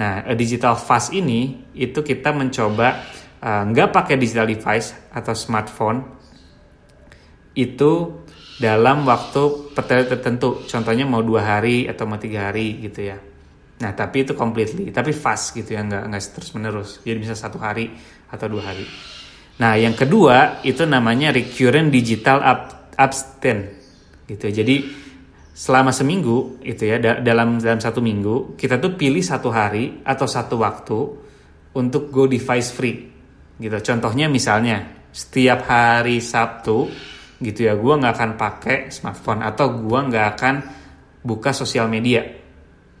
Nah, 0.00 0.24
a 0.24 0.32
digital 0.32 0.72
fast 0.72 1.12
ini 1.12 1.68
itu 1.76 2.00
kita 2.00 2.32
mencoba 2.32 3.04
uh, 3.44 3.62
nggak 3.68 3.92
pakai 3.92 4.16
digital 4.16 4.48
device 4.48 4.96
atau 5.12 5.36
smartphone 5.36 6.00
itu 7.52 8.24
dalam 8.58 9.06
waktu 9.06 9.72
tertentu. 9.74 10.66
Contohnya 10.66 11.06
mau 11.06 11.22
dua 11.22 11.46
hari 11.46 11.86
atau 11.86 12.04
mau 12.04 12.18
tiga 12.18 12.50
hari 12.50 12.82
gitu 12.82 13.06
ya. 13.06 13.18
Nah, 13.78 13.94
tapi 13.94 14.26
itu 14.26 14.34
completely, 14.34 14.90
tapi 14.90 15.14
fast 15.14 15.54
gitu 15.54 15.78
ya, 15.78 15.86
nggak 15.86 16.02
nggak 16.10 16.22
terus 16.34 16.50
menerus. 16.58 16.98
Jadi 17.06 17.18
bisa 17.22 17.38
satu 17.38 17.62
hari 17.62 17.94
atau 18.26 18.46
dua 18.50 18.74
hari. 18.74 18.82
Nah, 19.62 19.78
yang 19.78 19.94
kedua 19.94 20.62
itu 20.66 20.82
namanya 20.82 21.30
recurrent 21.30 21.90
digital 21.94 22.42
abstain 22.98 23.70
gitu. 24.26 24.50
Ya. 24.50 24.62
Jadi 24.62 24.76
selama 25.58 25.90
seminggu 25.90 26.62
itu 26.62 26.86
ya 26.86 27.02
dalam 27.02 27.58
dalam 27.58 27.82
satu 27.82 27.98
minggu 27.98 28.54
kita 28.54 28.78
tuh 28.78 28.94
pilih 28.94 29.18
satu 29.18 29.50
hari 29.50 30.06
atau 30.06 30.30
satu 30.30 30.54
waktu 30.62 30.98
untuk 31.74 32.14
go 32.14 32.30
device 32.30 32.70
free 32.70 33.10
gitu 33.58 33.74
contohnya 33.82 34.30
misalnya 34.30 35.02
setiap 35.10 35.66
hari 35.66 36.22
Sabtu 36.22 36.86
gitu 37.38 37.70
ya 37.70 37.78
gue 37.78 37.94
nggak 37.94 38.14
akan 38.18 38.30
pakai 38.34 38.90
smartphone 38.90 39.46
atau 39.46 39.70
gue 39.78 40.00
nggak 40.10 40.26
akan 40.34 40.54
buka 41.22 41.54
sosial 41.54 41.86
media 41.86 42.22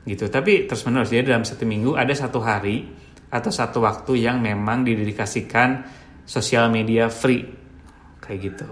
gitu. 0.06 0.30
Tapi 0.30 0.64
terus 0.70 0.86
menerus 0.86 1.10
jadi 1.10 1.34
dalam 1.34 1.44
satu 1.44 1.66
minggu 1.66 1.98
ada 1.98 2.14
satu 2.14 2.38
hari 2.40 2.86
atau 3.28 3.50
satu 3.52 3.84
waktu 3.84 4.24
yang 4.24 4.40
memang 4.40 4.86
didedikasikan 4.86 5.84
sosial 6.24 6.72
media 6.72 7.12
free 7.12 7.44
kayak 8.22 8.40
gitu. 8.40 8.68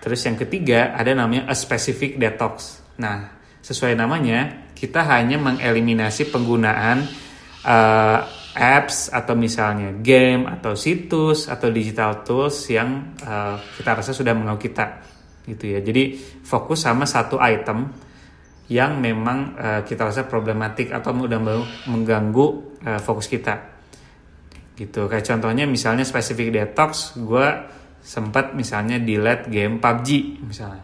Terus 0.00 0.20
yang 0.24 0.36
ketiga 0.40 0.96
ada 0.96 1.12
namanya 1.12 1.46
a 1.46 1.54
specific 1.54 2.16
detox. 2.16 2.80
Nah, 2.98 3.36
sesuai 3.60 3.94
namanya, 3.94 4.70
kita 4.72 5.04
hanya 5.04 5.36
mengeliminasi 5.36 6.32
penggunaan 6.32 7.04
uh, 7.68 8.20
apps 8.56 9.12
atau 9.14 9.38
misalnya 9.38 9.94
game 10.02 10.50
atau 10.50 10.74
situs 10.74 11.46
atau 11.46 11.70
digital 11.70 12.26
tools 12.26 12.66
yang 12.70 13.14
uh, 13.22 13.56
kita 13.78 14.02
rasa 14.02 14.10
sudah 14.10 14.34
mengganggu 14.34 14.62
kita 14.62 14.86
gitu 15.46 15.64
ya. 15.76 15.80
Jadi 15.82 16.18
fokus 16.42 16.82
sama 16.82 17.06
satu 17.06 17.38
item 17.38 17.90
yang 18.70 19.02
memang 19.02 19.38
uh, 19.58 19.80
kita 19.82 20.10
rasa 20.10 20.30
problematik 20.30 20.94
atau 20.94 21.10
mudah 21.10 21.38
mengganggu 21.90 22.46
uh, 22.86 23.00
fokus 23.02 23.26
kita 23.26 23.70
gitu 24.80 25.10
kayak 25.10 25.28
contohnya 25.28 25.68
misalnya 25.68 26.08
specific 26.08 26.48
detox 26.48 27.12
gue 27.20 27.46
sempat 28.00 28.56
misalnya 28.56 28.96
delete 28.96 29.52
game 29.52 29.76
PUBG 29.76 30.40
misalnya 30.40 30.80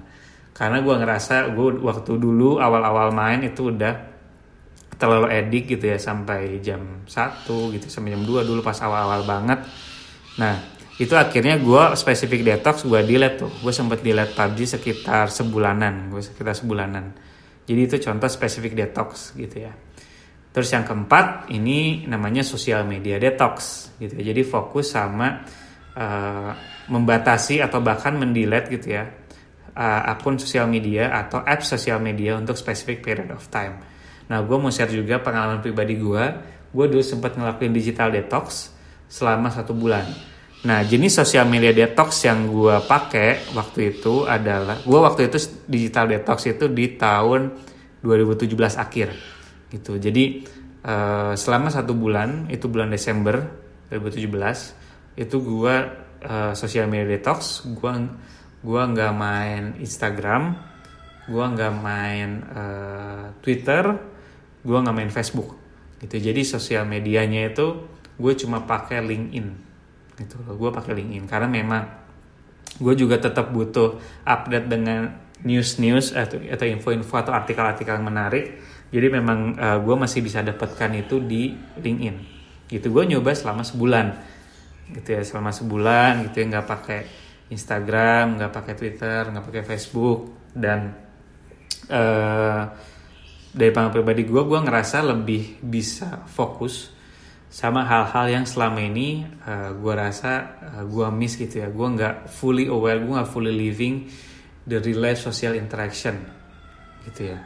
karena 0.53 0.85
gue 0.85 0.95
ngerasa 1.01 1.57
gue 1.57 1.81
waktu 1.81 2.13
dulu 2.21 2.61
awal-awal 2.61 3.09
main 3.17 3.41
itu 3.41 3.73
udah 3.73 4.16
terlalu 4.97 5.29
edik 5.33 5.77
gitu 5.77 5.93
ya 5.93 5.99
sampai 6.01 6.61
jam 6.65 7.05
1 7.05 7.47
gitu 7.49 7.87
sampai 7.89 8.17
jam 8.17 8.23
2 8.25 8.49
dulu 8.49 8.61
pas 8.65 8.77
awal-awal 8.81 9.29
banget. 9.29 9.61
Nah 10.41 10.55
itu 10.97 11.13
akhirnya 11.13 11.61
gue 11.61 11.83
spesifik 11.97 12.41
detox 12.41 12.89
gue 12.89 13.01
delete 13.05 13.45
tuh. 13.45 13.53
Gue 13.61 13.73
sempet 13.73 14.01
delete 14.01 14.33
PUBG 14.33 14.81
sekitar 14.81 15.29
sebulanan 15.29 16.09
gue 16.09 16.25
sekitar 16.25 16.57
sebulanan. 16.57 17.13
Jadi 17.69 17.81
itu 17.83 17.97
contoh 18.01 18.29
spesifik 18.31 18.73
detox 18.73 19.37
gitu 19.37 19.69
ya. 19.69 19.73
Terus 20.57 20.73
yang 20.73 20.89
keempat 20.89 21.53
ini 21.53 22.09
namanya 22.09 22.41
sosial 22.41 22.89
media 22.89 23.21
detox 23.21 23.89
gitu 24.01 24.17
ya. 24.17 24.33
Jadi 24.33 24.43
fokus 24.49 24.97
sama 24.97 25.45
uh, 25.93 26.51
membatasi 26.89 27.61
atau 27.61 27.85
bahkan 27.85 28.17
mendelete 28.17 28.73
gitu 28.81 28.97
ya 28.97 29.05
uh, 29.77 30.11
akun 30.11 30.41
sosial 30.41 30.65
media 30.67 31.13
atau 31.13 31.45
apps 31.45 31.77
sosial 31.77 32.01
media 32.01 32.35
untuk 32.41 32.57
specific 32.57 33.05
period 33.05 33.29
of 33.29 33.45
time. 33.53 33.96
Nah, 34.27 34.39
gue 34.43 34.57
mau 34.59 34.71
share 34.71 34.91
juga 34.91 35.23
pengalaman 35.23 35.63
pribadi 35.63 35.95
gue. 35.99 36.25
Gue 36.75 36.87
dulu 36.91 37.03
sempat 37.03 37.39
ngelakuin 37.39 37.73
digital 37.73 38.11
detox 38.11 38.75
selama 39.07 39.51
satu 39.55 39.73
bulan. 39.73 40.07
Nah, 40.67 40.83
jenis 40.83 41.15
sosial 41.15 41.47
media 41.47 41.71
detox 41.71 42.27
yang 42.27 42.51
gue 42.51 42.75
pakai 42.91 43.55
waktu 43.55 43.97
itu 43.97 44.27
adalah, 44.27 44.83
gue 44.83 44.99
waktu 44.99 45.31
itu 45.31 45.39
digital 45.71 46.11
detox 46.11 46.51
itu 46.51 46.67
di 46.67 46.99
tahun 46.99 47.55
2017 48.03 48.51
akhir, 48.75 49.15
gitu. 49.71 49.95
Jadi 49.95 50.43
uh, 50.83 51.39
selama 51.39 51.71
satu 51.71 51.95
bulan, 51.95 52.51
itu 52.51 52.67
bulan 52.67 52.91
Desember 52.91 53.47
2017, 53.95 55.23
itu 55.23 55.37
gue 55.39 55.75
uh, 56.27 56.53
sosial 56.59 56.91
media 56.91 57.15
detox, 57.15 57.63
gue 57.63 57.93
gue 58.67 58.83
nggak 58.83 59.13
main 59.15 59.79
Instagram 59.79 60.59
gue 61.27 61.43
nggak 61.43 61.75
main 61.83 62.31
uh, 62.55 63.25
Twitter 63.43 63.83
gue 64.67 64.79
nggak 64.83 64.97
main 64.97 65.13
Facebook. 65.15 65.55
Gitu. 66.03 66.19
Jadi 66.19 66.43
sosial 66.43 66.83
medianya 66.85 67.55
itu 67.55 67.87
gue 68.19 68.33
cuma 68.35 68.67
pakai 68.67 68.99
LinkedIn. 69.01 69.47
Gitu 70.19 70.35
loh. 70.43 70.59
Gue 70.59 70.75
pakai 70.75 70.99
LinkedIn. 70.99 71.31
Karena 71.31 71.47
memang 71.47 71.87
gue 72.83 72.95
juga 72.99 73.23
tetap 73.23 73.55
butuh 73.55 73.97
update 74.27 74.67
dengan 74.67 75.15
news-news 75.47 76.13
atau 76.13 76.43
atau 76.43 76.67
info-info 76.67 77.15
atau 77.15 77.33
artikel-artikel 77.33 77.95
yang 77.95 78.09
menarik. 78.11 78.59
Jadi 78.91 79.07
memang 79.07 79.55
uh, 79.55 79.79
gue 79.79 79.97
masih 79.97 80.21
bisa 80.21 80.43
dapatkan 80.43 80.91
itu 80.99 81.23
di 81.23 81.55
LinkedIn. 81.79 82.17
Gitu. 82.67 82.91
Gue 82.91 83.07
nyoba 83.07 83.33
selama 83.39 83.63
sebulan. 83.63 84.07
Gitu 84.91 85.15
ya. 85.15 85.23
Selama 85.23 85.55
sebulan 85.55 86.27
gitu 86.29 86.43
ya. 86.43 86.45
Nggak 86.51 86.67
pakai 86.67 87.01
Instagram, 87.47 88.43
nggak 88.43 88.51
pakai 88.51 88.75
Twitter, 88.75 89.23
nggak 89.31 89.45
pakai 89.47 89.63
Facebook. 89.63 90.51
Dan 90.51 90.91
uh, 91.95 92.63
dari 93.57 93.73
pengalaman 93.73 93.97
pribadi 93.97 94.23
gue, 94.29 94.43
gue 94.45 94.61
ngerasa 94.61 95.01
lebih 95.01 95.65
bisa 95.65 96.29
fokus 96.29 96.93
sama 97.49 97.89
hal-hal 97.89 98.29
yang 98.29 98.45
selama 98.45 98.85
ini 98.85 99.25
uh, 99.25 99.49
eh, 99.49 99.71
gue 99.81 99.95
rasa 99.97 100.33
uh, 100.61 100.67
eh, 100.81 100.85
gue 100.85 101.07
miss 101.09 101.41
gitu 101.41 101.65
ya. 101.65 101.73
Gue 101.73 101.87
nggak 101.97 102.29
fully 102.29 102.69
aware, 102.69 103.01
gue 103.01 103.17
nggak 103.17 103.31
fully 103.33 103.57
living 103.57 104.05
the 104.69 104.77
real 104.85 105.01
life 105.01 105.25
social 105.25 105.57
interaction 105.57 106.21
gitu 107.09 107.33
ya. 107.33 107.39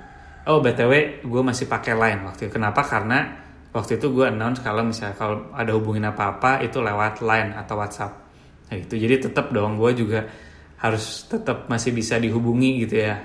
Oh 0.50 0.58
btw, 0.58 1.22
gue 1.22 1.42
masih 1.46 1.70
pakai 1.70 1.94
line 1.94 2.26
waktu 2.26 2.50
itu. 2.50 2.58
Kenapa? 2.58 2.82
Karena 2.82 3.30
waktu 3.70 4.02
itu 4.02 4.10
gue 4.10 4.26
announce 4.26 4.66
kalau 4.66 4.82
misalnya 4.82 5.14
kalau 5.14 5.54
ada 5.54 5.70
hubungin 5.78 6.10
apa-apa 6.10 6.58
itu 6.66 6.82
lewat 6.82 7.22
line 7.22 7.54
atau 7.54 7.78
WhatsApp 7.78 8.30
Nah, 8.70 8.78
itu 8.78 8.94
jadi 8.94 9.18
tetap 9.18 9.50
dong 9.50 9.74
gue 9.74 9.90
juga 9.98 10.30
harus 10.78 11.26
tetap 11.26 11.66
masih 11.66 11.90
bisa 11.90 12.16
dihubungi 12.22 12.86
gitu 12.86 13.02
ya 13.02 13.18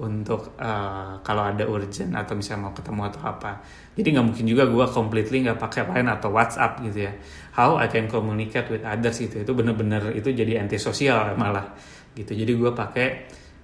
untuk 0.00 0.56
uh, 0.56 1.20
kalau 1.20 1.44
ada 1.44 1.68
urgent 1.68 2.16
atau 2.16 2.32
misalnya 2.32 2.68
mau 2.68 2.74
ketemu 2.74 3.02
atau 3.12 3.20
apa. 3.22 3.60
Jadi 3.94 4.08
nggak 4.16 4.26
mungkin 4.26 4.44
juga 4.48 4.64
gue 4.64 4.86
completely 4.88 5.44
nggak 5.44 5.60
pakai 5.60 5.84
line 5.92 6.08
atau 6.08 6.32
WhatsApp 6.32 6.80
gitu 6.80 7.06
ya. 7.06 7.12
How 7.54 7.76
I 7.76 7.92
can 7.92 8.08
communicate 8.08 8.72
with 8.72 8.82
others 8.82 9.20
gitu 9.20 9.44
itu 9.44 9.52
bener-bener 9.52 10.16
itu 10.16 10.32
jadi 10.32 10.64
antisosial 10.64 11.36
malah 11.36 11.76
gitu. 12.16 12.32
Jadi 12.32 12.52
gue 12.56 12.70
pakai 12.72 13.06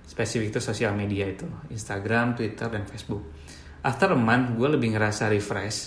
spesifik 0.04 0.54
itu 0.54 0.60
sosial 0.60 0.92
media 0.92 1.24
itu 1.26 1.48
Instagram, 1.72 2.36
Twitter 2.36 2.68
dan 2.68 2.84
Facebook. 2.84 3.24
After 3.82 4.12
a 4.12 4.18
month 4.18 4.60
gue 4.60 4.68
lebih 4.76 4.94
ngerasa 4.94 5.32
refresh, 5.32 5.78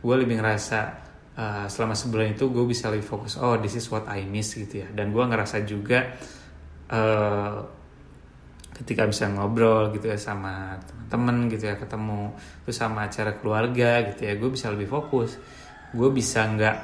gue 0.00 0.14
lebih 0.16 0.40
ngerasa 0.40 1.08
uh, 1.38 1.66
selama 1.70 1.94
sebulan 1.94 2.34
itu 2.34 2.50
gue 2.50 2.64
bisa 2.66 2.90
lebih 2.90 3.06
fokus 3.06 3.38
oh 3.38 3.54
this 3.62 3.78
is 3.78 3.86
what 3.88 4.10
I 4.10 4.26
miss 4.26 4.58
gitu 4.58 4.82
ya 4.82 4.88
dan 4.90 5.14
gue 5.14 5.22
ngerasa 5.22 5.62
juga 5.62 6.18
uh, 6.90 7.77
ketika 8.78 9.10
bisa 9.10 9.26
ngobrol 9.26 9.90
gitu 9.90 10.06
ya 10.06 10.18
sama 10.18 10.78
temen-temen 10.86 11.50
gitu 11.50 11.66
ya 11.66 11.74
ketemu 11.74 12.30
terus 12.62 12.76
sama 12.78 13.10
acara 13.10 13.34
keluarga 13.34 14.06
gitu 14.14 14.20
ya 14.22 14.38
gue 14.38 14.50
bisa 14.54 14.70
lebih 14.70 14.86
fokus. 14.86 15.34
Gue 15.90 16.08
bisa 16.14 16.46
nggak 16.46 16.76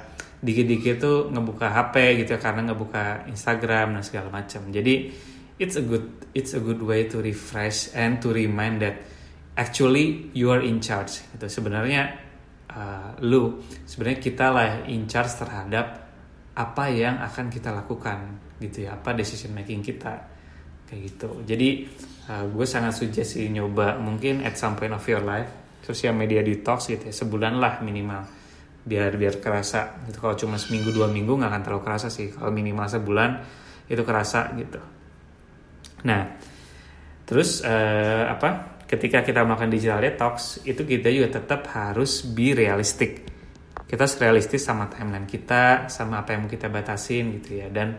dikit-dikit 0.43 0.97
tuh 1.01 1.19
ngebuka 1.31 1.71
HP 1.71 2.25
gitu 2.25 2.37
ya 2.37 2.41
karena 2.43 2.73
ngebuka 2.73 3.31
Instagram 3.31 4.01
dan 4.01 4.03
segala 4.03 4.29
macam. 4.29 4.67
Jadi 4.75 4.95
it's 5.57 5.79
a 5.79 5.85
good 5.87 6.35
it's 6.35 6.53
a 6.53 6.61
good 6.61 6.83
way 6.83 7.07
to 7.07 7.23
refresh 7.23 7.95
and 7.95 8.19
to 8.19 8.35
remind 8.35 8.83
that 8.83 8.99
actually 9.55 10.35
you 10.35 10.51
are 10.51 10.61
in 10.61 10.83
charge 10.83 11.23
gitu. 11.37 11.47
Sebenarnya 11.47 12.11
uh, 12.75 13.15
lu 13.23 13.63
sebenarnya 13.87 14.19
kita 14.19 14.47
lah 14.51 14.69
in 14.91 15.07
charge 15.07 15.31
terhadap 15.39 15.87
apa 16.55 16.85
yang 16.91 17.19
akan 17.23 17.51
kita 17.51 17.71
lakukan 17.71 18.39
gitu 18.63 18.87
ya 18.87 18.95
apa 18.95 19.11
decision 19.15 19.51
making 19.55 19.83
kita 19.83 20.34
kayak 20.95 21.03
gitu. 21.11 21.31
Jadi 21.43 21.91
uh, 22.31 22.47
gue 22.47 22.63
sangat 22.63 22.95
suggest 22.95 23.35
sih 23.35 23.51
nyoba 23.51 23.99
mungkin 23.99 24.47
at 24.47 24.55
some 24.55 24.79
point 24.79 24.95
of 24.95 25.03
your 25.11 25.27
life 25.27 25.51
sosial 25.83 26.15
media 26.15 26.41
detox 26.41 26.87
gitu 26.87 27.11
ya 27.11 27.15
sebulan 27.15 27.59
lah 27.59 27.83
minimal. 27.83 28.23
Biar 28.87 29.19
biar 29.19 29.43
kerasa 29.43 30.07
gitu. 30.07 30.23
Kalau 30.23 30.39
cuma 30.39 30.55
seminggu 30.55 30.95
dua 30.95 31.11
minggu 31.11 31.35
nggak 31.35 31.51
akan 31.51 31.63
terlalu 31.67 31.83
kerasa 31.83 32.07
sih. 32.07 32.31
Kalau 32.31 32.55
minimal 32.55 32.87
sebulan 32.87 33.31
itu 33.91 34.03
kerasa 34.07 34.55
gitu. 34.55 34.79
Nah 36.07 36.23
terus 37.27 37.59
uh, 37.67 38.31
apa? 38.31 38.79
Ketika 38.85 39.25
kita 39.27 39.43
melakukan 39.43 39.73
digital 39.75 39.99
detox 39.99 40.63
itu 40.63 40.87
kita 40.87 41.11
juga 41.11 41.43
tetap 41.43 41.67
harus 41.75 42.23
be 42.23 42.55
realistic. 42.55 43.27
Kita 43.85 44.05
realistis 44.21 44.63
sama 44.63 44.87
timeline 44.87 45.27
kita 45.27 45.89
sama 45.91 46.23
apa 46.23 46.37
yang 46.37 46.47
kita 46.47 46.69
batasin 46.71 47.41
gitu 47.41 47.65
ya. 47.65 47.73
Dan 47.73 47.99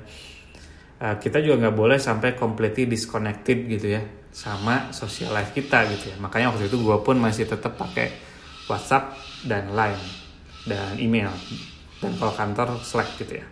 uh, 1.05 1.15
kita 1.21 1.37
juga 1.45 1.69
nggak 1.69 1.77
boleh 1.77 1.97
sampai 2.01 2.33
completely 2.33 2.89
disconnected 2.89 3.69
gitu 3.69 3.93
ya 3.93 4.01
sama 4.33 4.89
social 4.91 5.31
life 5.31 5.53
kita 5.53 5.85
gitu 5.93 6.11
ya. 6.11 6.15
Makanya 6.19 6.51
waktu 6.51 6.67
itu 6.67 6.81
gue 6.81 6.97
pun 7.05 7.15
masih 7.21 7.45
tetap 7.45 7.77
pakai 7.77 8.11
WhatsApp 8.65 9.13
dan 9.45 9.71
Line 9.71 10.01
dan 10.65 10.97
email 10.97 11.29
dan 12.01 12.11
kalau 12.17 12.33
kantor 12.33 12.81
Slack 12.81 13.15
gitu 13.21 13.39
ya. 13.39 13.47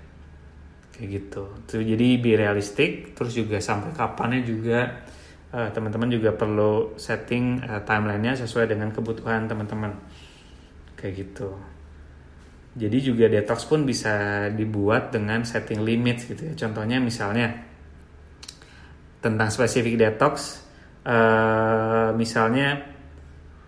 Kayak 0.93 1.07
gitu. 1.09 1.43
Tuh, 1.69 1.81
jadi 1.81 2.07
be 2.19 2.35
realistic 2.35 3.15
terus 3.15 3.33
juga 3.37 3.57
sampai 3.63 3.95
kapannya 3.95 4.43
juga 4.43 5.07
uh, 5.55 5.69
teman-teman 5.71 6.09
juga 6.11 6.35
perlu 6.35 6.99
setting 6.99 7.63
uh, 7.63 7.81
timelinenya 7.85 8.43
sesuai 8.43 8.67
dengan 8.67 8.91
kebutuhan 8.91 9.47
teman-teman. 9.47 9.95
Kayak 10.99 11.13
gitu 11.31 11.72
jadi 12.73 12.97
juga 13.05 13.29
detox 13.29 13.69
pun 13.69 13.85
bisa 13.85 14.47
dibuat 14.49 15.13
dengan 15.13 15.45
setting 15.45 15.85
limit 15.85 16.25
gitu 16.25 16.41
ya. 16.41 16.53
Contohnya 16.57 16.97
misalnya 16.97 17.53
tentang 19.21 19.53
spesifik 19.53 19.95
detox 19.95 20.65
uh, 21.05 22.09
misalnya 22.17 22.81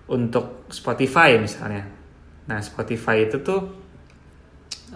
untuk 0.09 0.65
Spotify 0.73 1.37
misalnya. 1.37 1.85
Nah 2.49 2.59
Spotify 2.65 3.29
itu 3.29 3.45
tuh 3.45 3.61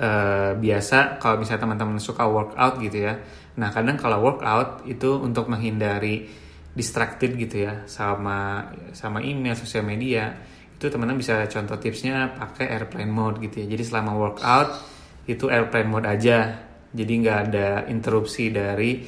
uh, 0.02 0.52
biasa 0.58 1.22
kalau 1.22 1.46
misalnya 1.46 1.70
teman-teman 1.70 2.02
suka 2.02 2.26
workout 2.26 2.82
gitu 2.82 3.06
ya. 3.06 3.14
Nah 3.62 3.70
kadang 3.70 3.98
kalau 4.02 4.26
workout 4.26 4.90
itu 4.90 5.22
untuk 5.22 5.54
menghindari 5.54 6.26
distracted 6.74 7.38
gitu 7.38 7.66
ya 7.66 7.86
sama 7.86 8.70
sama 8.94 9.22
email 9.22 9.58
sosial 9.58 9.86
media 9.86 10.34
itu 10.80 10.88
teman-teman 10.88 11.20
bisa 11.20 11.44
contoh 11.52 11.76
tipsnya 11.76 12.32
pakai 12.40 12.72
airplane 12.72 13.12
mode 13.12 13.44
gitu 13.44 13.68
ya. 13.68 13.76
Jadi 13.76 13.84
selama 13.84 14.16
workout 14.16 14.80
itu 15.28 15.52
airplane 15.52 15.92
mode 15.92 16.08
aja. 16.08 16.56
Jadi 16.96 17.12
nggak 17.20 17.38
ada 17.52 17.84
interupsi 17.92 18.48
dari 18.48 19.04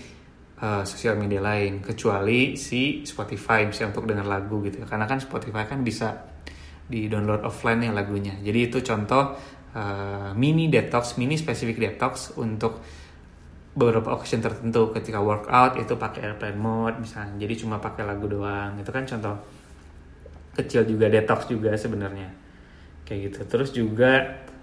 uh, 0.60 0.84
sosial 0.84 1.16
media 1.16 1.40
lain 1.40 1.80
kecuali 1.80 2.60
si 2.60 3.08
Spotify 3.08 3.64
misalnya 3.64 3.96
untuk 3.96 4.04
dengar 4.04 4.28
lagu 4.28 4.60
gitu 4.68 4.84
ya. 4.84 4.86
Karena 4.86 5.08
kan 5.08 5.24
Spotify 5.24 5.64
kan 5.64 5.80
bisa 5.80 6.28
di 6.92 7.08
download 7.08 7.48
offline 7.48 7.88
ya 7.88 7.96
lagunya. 7.96 8.36
Jadi 8.44 8.60
itu 8.68 8.84
contoh 8.84 9.40
uh, 9.72 10.36
mini 10.36 10.68
detox, 10.68 11.16
mini 11.16 11.40
spesifik 11.40 11.80
detox 11.80 12.36
untuk 12.36 12.84
beberapa 13.72 14.12
occasion 14.12 14.44
tertentu 14.44 14.92
ketika 14.92 15.24
workout 15.24 15.80
itu 15.80 15.96
pakai 15.96 16.28
airplane 16.28 16.60
mode 16.60 17.00
misalnya. 17.00 17.40
Jadi 17.40 17.64
cuma 17.64 17.80
pakai 17.80 18.04
lagu 18.04 18.28
doang. 18.28 18.76
Itu 18.76 18.92
kan 18.92 19.08
contoh 19.08 19.61
kecil 20.62 20.86
juga 20.86 21.10
detox 21.10 21.50
juga 21.50 21.74
sebenarnya. 21.76 22.30
Kayak 23.04 23.20
gitu. 23.28 23.40
Terus 23.50 23.70
juga 23.74 24.12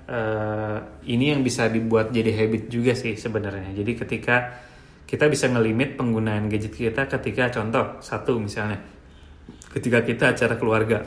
uh, 0.09 0.79
ini 1.05 1.35
yang 1.37 1.43
bisa 1.43 1.69
dibuat 1.69 2.15
jadi 2.15 2.33
habit 2.33 2.71
juga 2.71 2.97
sih 2.97 3.19
sebenarnya. 3.19 3.75
Jadi 3.75 3.93
ketika 3.99 4.37
kita 5.09 5.25
bisa 5.25 5.49
ngelimit 5.49 5.97
penggunaan 5.97 6.53
gadget 6.53 6.77
kita 6.77 7.09
ketika 7.09 7.49
contoh 7.49 7.97
satu 8.05 8.37
misalnya 8.37 8.77
ketika 9.73 10.05
kita 10.05 10.37
acara 10.37 10.61
keluarga 10.61 11.01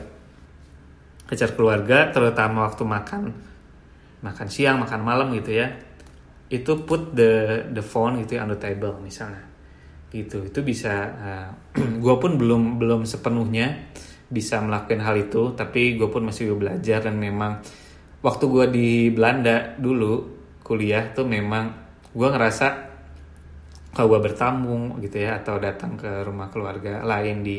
acara 1.30 1.52
keluarga 1.54 2.10
terutama 2.10 2.66
waktu 2.66 2.82
makan 2.82 3.22
makan 4.26 4.48
siang 4.50 4.82
makan 4.82 5.00
malam 5.06 5.30
gitu 5.38 5.54
ya 5.54 5.70
itu 6.50 6.82
put 6.82 7.14
the 7.14 7.62
the 7.70 7.80
phone 7.80 8.18
gitu 8.26 8.42
ya 8.42 8.42
on 8.42 8.50
the 8.50 8.58
table 8.58 8.98
misalnya 8.98 9.46
gitu 10.10 10.50
itu 10.50 10.60
bisa 10.66 10.94
uh, 11.14 11.48
eh, 11.78 11.94
gue 12.02 12.14
pun 12.18 12.34
belum 12.34 12.82
belum 12.82 13.06
sepenuhnya 13.06 13.94
bisa 14.32 14.64
melakukan 14.64 15.04
hal 15.04 15.16
itu 15.20 15.52
tapi 15.52 16.00
gue 16.00 16.08
pun 16.08 16.24
masih 16.24 16.56
belajar 16.56 17.04
dan 17.04 17.20
memang 17.20 17.60
waktu 18.24 18.44
gue 18.48 18.66
di 18.72 18.88
Belanda 19.12 19.76
dulu 19.76 20.40
kuliah 20.64 21.12
tuh 21.12 21.28
memang 21.28 21.68
gue 22.16 22.28
ngerasa 22.32 22.66
kalau 23.92 24.16
gue 24.16 24.20
bertamu 24.24 24.96
gitu 25.04 25.20
ya 25.20 25.36
atau 25.44 25.60
datang 25.60 26.00
ke 26.00 26.24
rumah 26.24 26.48
keluarga 26.48 27.04
lain 27.04 27.44
di 27.44 27.56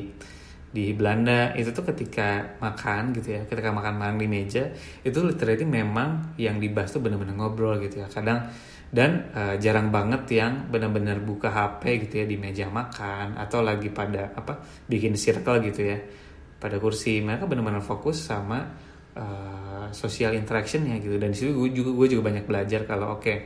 di 0.74 0.90
Belanda 0.98 1.54
itu 1.54 1.70
tuh 1.70 1.86
ketika 1.94 2.58
makan 2.58 3.14
gitu 3.14 3.38
ya 3.38 3.42
ketika 3.46 3.70
makan 3.70 4.02
makan 4.02 4.18
di 4.18 4.26
meja 4.26 4.74
itu 5.06 5.22
literally 5.22 5.70
memang 5.70 6.34
yang 6.42 6.58
dibahas 6.58 6.90
tuh 6.90 7.06
bener-bener 7.06 7.38
ngobrol 7.38 7.78
gitu 7.78 8.02
ya 8.02 8.10
kadang 8.10 8.50
dan 8.90 9.30
uh, 9.38 9.56
jarang 9.62 9.94
banget 9.94 10.26
yang 10.34 10.70
benar-benar 10.74 11.22
buka 11.22 11.54
HP 11.54 12.10
gitu 12.10 12.14
ya 12.22 12.26
di 12.26 12.38
meja 12.42 12.66
makan 12.74 13.38
atau 13.38 13.62
lagi 13.62 13.94
pada 13.94 14.34
apa 14.34 14.66
bikin 14.90 15.14
circle 15.14 15.62
gitu 15.62 15.82
ya 15.86 15.98
pada 16.64 16.80
kursi. 16.80 17.20
Mereka 17.20 17.44
benar-benar 17.44 17.84
fokus 17.84 18.24
sama 18.24 18.64
uh, 19.20 19.92
social 19.92 20.32
interaction 20.34 20.88
ya 20.88 20.96
gitu. 21.04 21.20
Dan 21.20 21.36
di 21.36 21.38
situ 21.38 21.52
gue 21.52 21.70
juga 21.76 21.92
gue 21.92 22.08
juga 22.16 22.32
banyak 22.32 22.46
belajar 22.48 22.88
kalau 22.88 23.20
oke 23.20 23.22
okay, 23.22 23.38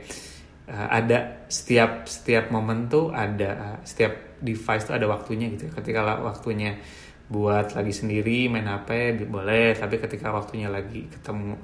uh, 0.70 0.86
eh, 0.86 0.88
ada 1.02 1.18
setiap 1.50 2.06
setiap 2.06 2.54
momen 2.54 2.86
tuh 2.86 3.10
ada 3.10 3.50
uh, 3.58 3.78
setiap 3.82 4.38
device 4.38 4.86
tuh 4.86 4.94
ada 4.94 5.10
waktunya 5.10 5.50
gitu. 5.50 5.66
Ketika 5.74 6.22
waktunya 6.22 6.78
buat 7.28 7.76
lagi 7.76 7.92
sendiri 7.92 8.48
main 8.48 8.70
HP 8.70 9.26
boleh. 9.28 9.76
Tapi 9.76 9.98
ketika 10.00 10.32
waktunya 10.32 10.70
lagi 10.70 11.10
ketemu 11.10 11.58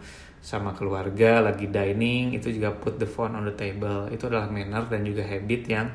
sama 0.44 0.76
keluarga 0.76 1.40
lagi 1.40 1.72
dining 1.72 2.36
itu 2.36 2.52
juga 2.52 2.76
put 2.76 3.00
the 3.00 3.08
phone 3.08 3.38
on 3.38 3.48
the 3.48 3.56
table. 3.56 4.10
Itu 4.12 4.28
adalah 4.28 4.50
manner 4.52 4.84
dan 4.90 5.06
juga 5.06 5.24
habit 5.24 5.62
yang 5.70 5.86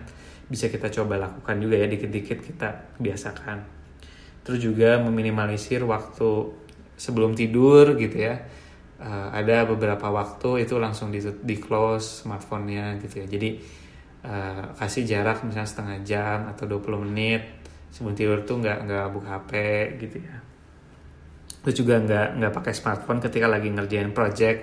bisa 0.50 0.65
kita 0.72 0.89
coba 0.89 1.22
lakukan 1.22 1.56
juga 1.62 1.76
ya. 1.78 1.86
Dikit-dikit 1.86 2.39
kita 2.41 2.98
biasakan 2.98 3.78
terus 4.43 4.60
juga 4.60 4.97
meminimalisir 5.02 5.84
waktu 5.84 6.54
sebelum 6.99 7.34
tidur 7.34 7.95
gitu 7.95 8.17
ya. 8.19 8.36
Uh, 8.99 9.32
ada 9.32 9.63
beberapa 9.63 10.12
waktu 10.12 10.67
itu 10.67 10.75
langsung 10.75 11.08
di, 11.08 11.23
di 11.23 11.56
close 11.56 12.28
smartphone-nya 12.28 12.99
gitu 12.99 13.23
ya. 13.23 13.25
Jadi 13.32 13.49
uh, 14.28 14.75
kasih 14.75 15.08
jarak 15.08 15.47
misalnya 15.47 15.69
setengah 15.71 15.97
jam 16.04 16.38
atau 16.52 16.67
20 16.67 17.08
menit 17.08 17.43
sebelum 17.89 18.13
tidur 18.13 18.43
tuh 18.43 18.60
nggak 18.60 18.78
nggak 18.84 19.06
buka 19.15 19.30
HP 19.39 19.52
gitu 20.04 20.17
ya. 20.19 20.36
Terus 21.63 21.75
juga 21.80 21.95
nggak 22.04 22.28
nggak 22.43 22.54
pakai 22.60 22.73
smartphone 22.75 23.19
ketika 23.23 23.47
lagi 23.47 23.71
ngerjain 23.71 24.12
project 24.12 24.60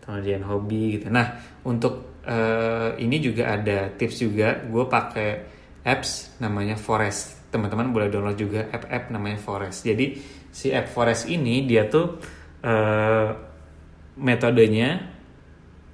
atau 0.00 0.16
ngerjain 0.16 0.44
hobi 0.48 0.96
gitu. 0.96 1.12
Nah 1.12 1.36
untuk 1.68 2.24
uh, 2.24 2.96
ini 2.96 3.20
juga 3.20 3.52
ada 3.52 3.92
tips 3.92 4.16
juga. 4.24 4.64
Gue 4.64 4.88
pakai 4.88 5.30
apps 5.84 6.40
namanya 6.40 6.80
Forest 6.80 7.43
teman-teman 7.54 7.94
boleh 7.94 8.10
download 8.10 8.34
juga 8.34 8.66
app-app 8.66 9.14
namanya 9.14 9.38
Forest. 9.38 9.86
Jadi 9.86 10.18
si 10.50 10.74
app 10.74 10.90
Forest 10.90 11.30
ini 11.30 11.62
dia 11.62 11.86
tuh 11.86 12.18
uh, 12.66 13.28
metodenya 14.18 15.14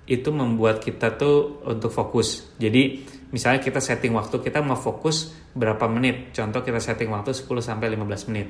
itu 0.09 0.29
membuat 0.33 0.81
kita 0.81 1.21
tuh 1.21 1.61
untuk 1.69 1.93
fokus. 1.93 2.57
Jadi 2.57 3.05
misalnya 3.31 3.61
kita 3.61 3.79
setting 3.79 4.17
waktu 4.17 4.41
kita 4.41 4.65
mau 4.65 4.81
fokus 4.81 5.37
berapa 5.53 5.85
menit? 5.87 6.33
Contoh 6.33 6.65
kita 6.65 6.81
setting 6.81 7.13
waktu 7.13 7.37
10 7.37 7.45
sampai 7.61 7.93
15 7.93 8.29
menit. 8.33 8.49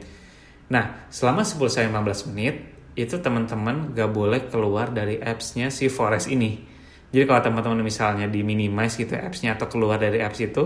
Nah 0.70 1.10
selama 1.10 1.42
10 1.42 1.58
sampai 1.66 1.90
15 1.90 2.30
menit 2.32 2.54
itu 2.94 3.18
teman-teman 3.18 3.92
gak 3.92 4.10
boleh 4.10 4.46
keluar 4.46 4.94
dari 4.94 5.18
appsnya 5.18 5.68
si 5.68 5.90
Forest 5.90 6.30
ini. 6.30 6.70
Jadi 7.10 7.24
kalau 7.26 7.42
teman-teman 7.42 7.82
misalnya 7.82 8.30
di 8.30 8.40
minimize 8.46 8.94
gitu 8.94 9.18
appsnya 9.18 9.58
atau 9.58 9.66
keluar 9.66 9.98
dari 9.98 10.22
apps 10.22 10.38
itu 10.40 10.64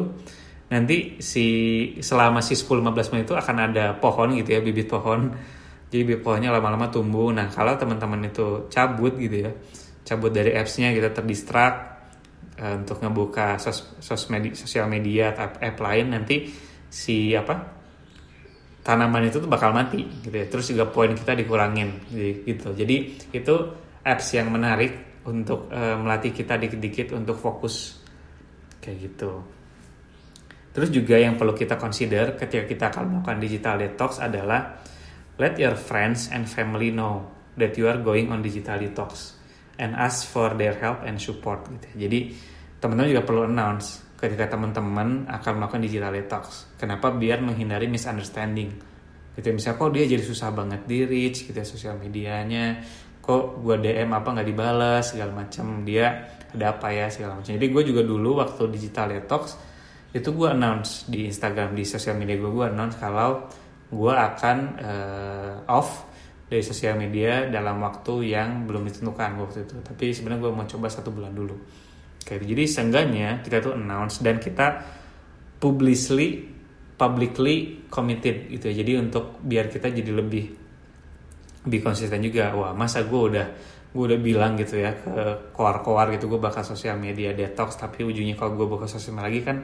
nanti 0.74 1.22
si 1.22 1.46
selama 2.02 2.42
si 2.42 2.58
10-15 2.58 3.14
menit 3.14 3.24
itu 3.30 3.36
akan 3.38 3.56
ada 3.70 3.94
pohon 3.94 4.34
gitu 4.34 4.58
ya 4.58 4.60
bibit 4.60 4.90
pohon. 4.90 5.30
Jadi 5.86 6.02
bibit 6.02 6.26
pohonnya 6.26 6.50
lama-lama 6.50 6.90
tumbuh. 6.90 7.30
Nah 7.30 7.46
kalau 7.46 7.78
teman-teman 7.78 8.26
itu 8.26 8.66
cabut 8.66 9.14
gitu 9.14 9.46
ya 9.46 9.54
cabut 10.04 10.30
dari 10.30 10.52
appsnya 10.52 10.92
kita 10.92 11.10
terdistrak 11.16 11.74
uh, 12.60 12.74
untuk 12.76 13.00
ngebuka 13.00 13.56
sos, 13.56 13.96
sos 13.98 14.28
medi, 14.28 14.52
sosial 14.52 14.86
media 14.86 15.32
atau 15.32 15.48
app, 15.48 15.54
app 15.64 15.76
lain 15.80 16.06
nanti 16.12 16.36
si 16.92 17.32
apa 17.32 17.72
tanaman 18.84 19.32
itu 19.32 19.40
tuh 19.40 19.48
bakal 19.48 19.72
mati 19.72 20.04
gitu 20.22 20.36
ya. 20.36 20.46
Terus 20.46 20.76
juga 20.76 20.84
poin 20.92 21.10
kita 21.16 21.32
dikurangin 21.32 22.12
gitu. 22.44 22.76
Jadi 22.76 22.96
itu 23.32 23.54
apps 24.04 24.36
yang 24.36 24.52
menarik 24.52 25.24
untuk 25.24 25.72
uh, 25.72 25.96
melatih 25.96 26.36
kita 26.36 26.60
dikit-dikit 26.60 27.16
untuk 27.16 27.40
fokus. 27.40 27.96
Kayak 28.84 29.08
gitu 29.08 29.40
terus 30.74 30.90
juga 30.90 31.14
yang 31.16 31.38
perlu 31.38 31.54
kita 31.54 31.78
consider 31.78 32.34
ketika 32.34 32.64
kita 32.66 32.84
akan 32.90 33.02
melakukan 33.14 33.38
digital 33.38 33.78
detox 33.78 34.18
adalah 34.18 34.82
let 35.38 35.54
your 35.56 35.78
friends 35.78 36.28
and 36.34 36.50
family 36.50 36.90
know 36.90 37.24
that 37.54 37.78
you 37.78 37.86
are 37.86 38.02
going 38.02 38.28
on 38.34 38.42
digital 38.42 38.74
detox 38.76 39.38
and 39.78 39.94
ask 39.94 40.26
for 40.26 40.52
their 40.58 40.74
help 40.74 41.06
and 41.06 41.22
support 41.22 41.62
gitu. 41.70 41.86
Ya. 41.94 42.06
Jadi 42.06 42.18
teman-teman 42.82 43.10
juga 43.14 43.22
perlu 43.22 43.42
announce 43.46 44.18
ketika 44.18 44.54
teman-teman 44.58 45.30
akan 45.30 45.52
melakukan 45.62 45.82
digital 45.82 46.10
detox. 46.10 46.66
Kenapa? 46.74 47.14
Biar 47.14 47.38
menghindari 47.38 47.86
misunderstanding 47.86 48.94
gitu 49.34 49.50
ya. 49.50 49.52
misalnya 49.54 49.78
kok 49.82 49.90
dia 49.90 50.04
jadi 50.06 50.24
susah 50.24 50.48
banget 50.54 50.80
di 50.86 50.98
reach 51.02 51.50
gitu 51.50 51.56
ya 51.58 51.66
sosial 51.66 51.98
medianya 51.98 52.82
kok 53.18 53.58
gue 53.58 53.76
DM 53.82 54.10
apa 54.14 54.28
nggak 54.30 54.46
dibalas 54.46 55.10
segala 55.10 55.32
macam 55.44 55.82
dia 55.82 56.28
ada 56.54 56.78
apa 56.78 56.94
ya 56.94 57.10
segala 57.10 57.40
macam 57.40 57.50
jadi 57.50 57.66
gue 57.66 57.82
juga 57.82 58.02
dulu 58.06 58.38
waktu 58.38 58.62
digital 58.70 59.10
detox 59.10 59.58
itu 60.14 60.30
gue 60.30 60.48
announce 60.48 61.10
di 61.10 61.26
Instagram 61.26 61.74
di 61.74 61.82
sosial 61.82 62.14
media 62.14 62.38
gue 62.38 62.46
gue 62.46 62.66
announce 62.70 62.94
kalau 63.02 63.50
gue 63.90 64.14
akan 64.14 64.58
uh, 64.78 65.74
off 65.74 66.14
dari 66.46 66.62
sosial 66.62 66.94
media 66.94 67.50
dalam 67.50 67.80
waktu 67.80 68.30
yang 68.36 68.68
belum 68.68 68.86
ditentukan 68.86 69.30
waktu 69.40 69.66
itu. 69.66 69.74
Tapi 69.80 70.14
sebenarnya 70.14 70.40
gue 70.44 70.52
mau 70.52 70.66
coba 70.68 70.86
satu 70.86 71.10
bulan 71.10 71.32
dulu. 71.34 71.56
Kayak 72.24 72.40
gitu. 72.40 72.50
jadi 72.56 72.64
seenggaknya 72.64 73.28
kita 73.44 73.56
tuh 73.60 73.76
announce 73.76 74.24
dan 74.24 74.40
kita 74.40 74.80
publicly 75.60 76.48
publicly 76.94 77.84
committed 77.90 78.48
gitu 78.48 78.70
ya. 78.70 78.80
Jadi 78.84 78.92
untuk 78.96 79.42
biar 79.42 79.66
kita 79.66 79.90
jadi 79.90 80.12
lebih 80.14 80.44
lebih 81.68 81.80
konsisten 81.82 82.22
juga. 82.22 82.54
Wah 82.54 82.72
masa 82.76 83.04
gue 83.04 83.22
udah 83.34 83.46
gue 83.94 84.04
udah 84.10 84.20
bilang 84.22 84.58
gitu 84.58 84.78
ya 84.78 84.94
ke 84.94 85.52
koar-koar 85.54 86.10
gitu 86.18 86.26
gue 86.30 86.40
bakal 86.40 86.62
sosial 86.62 86.96
media 87.00 87.34
detox. 87.34 87.76
Tapi 87.76 88.04
ujungnya 88.04 88.38
kalau 88.38 88.54
gue 88.56 88.66
buka 88.68 88.86
sosial 88.86 89.18
media 89.18 89.26
lagi 89.28 89.40
kan 89.42 89.56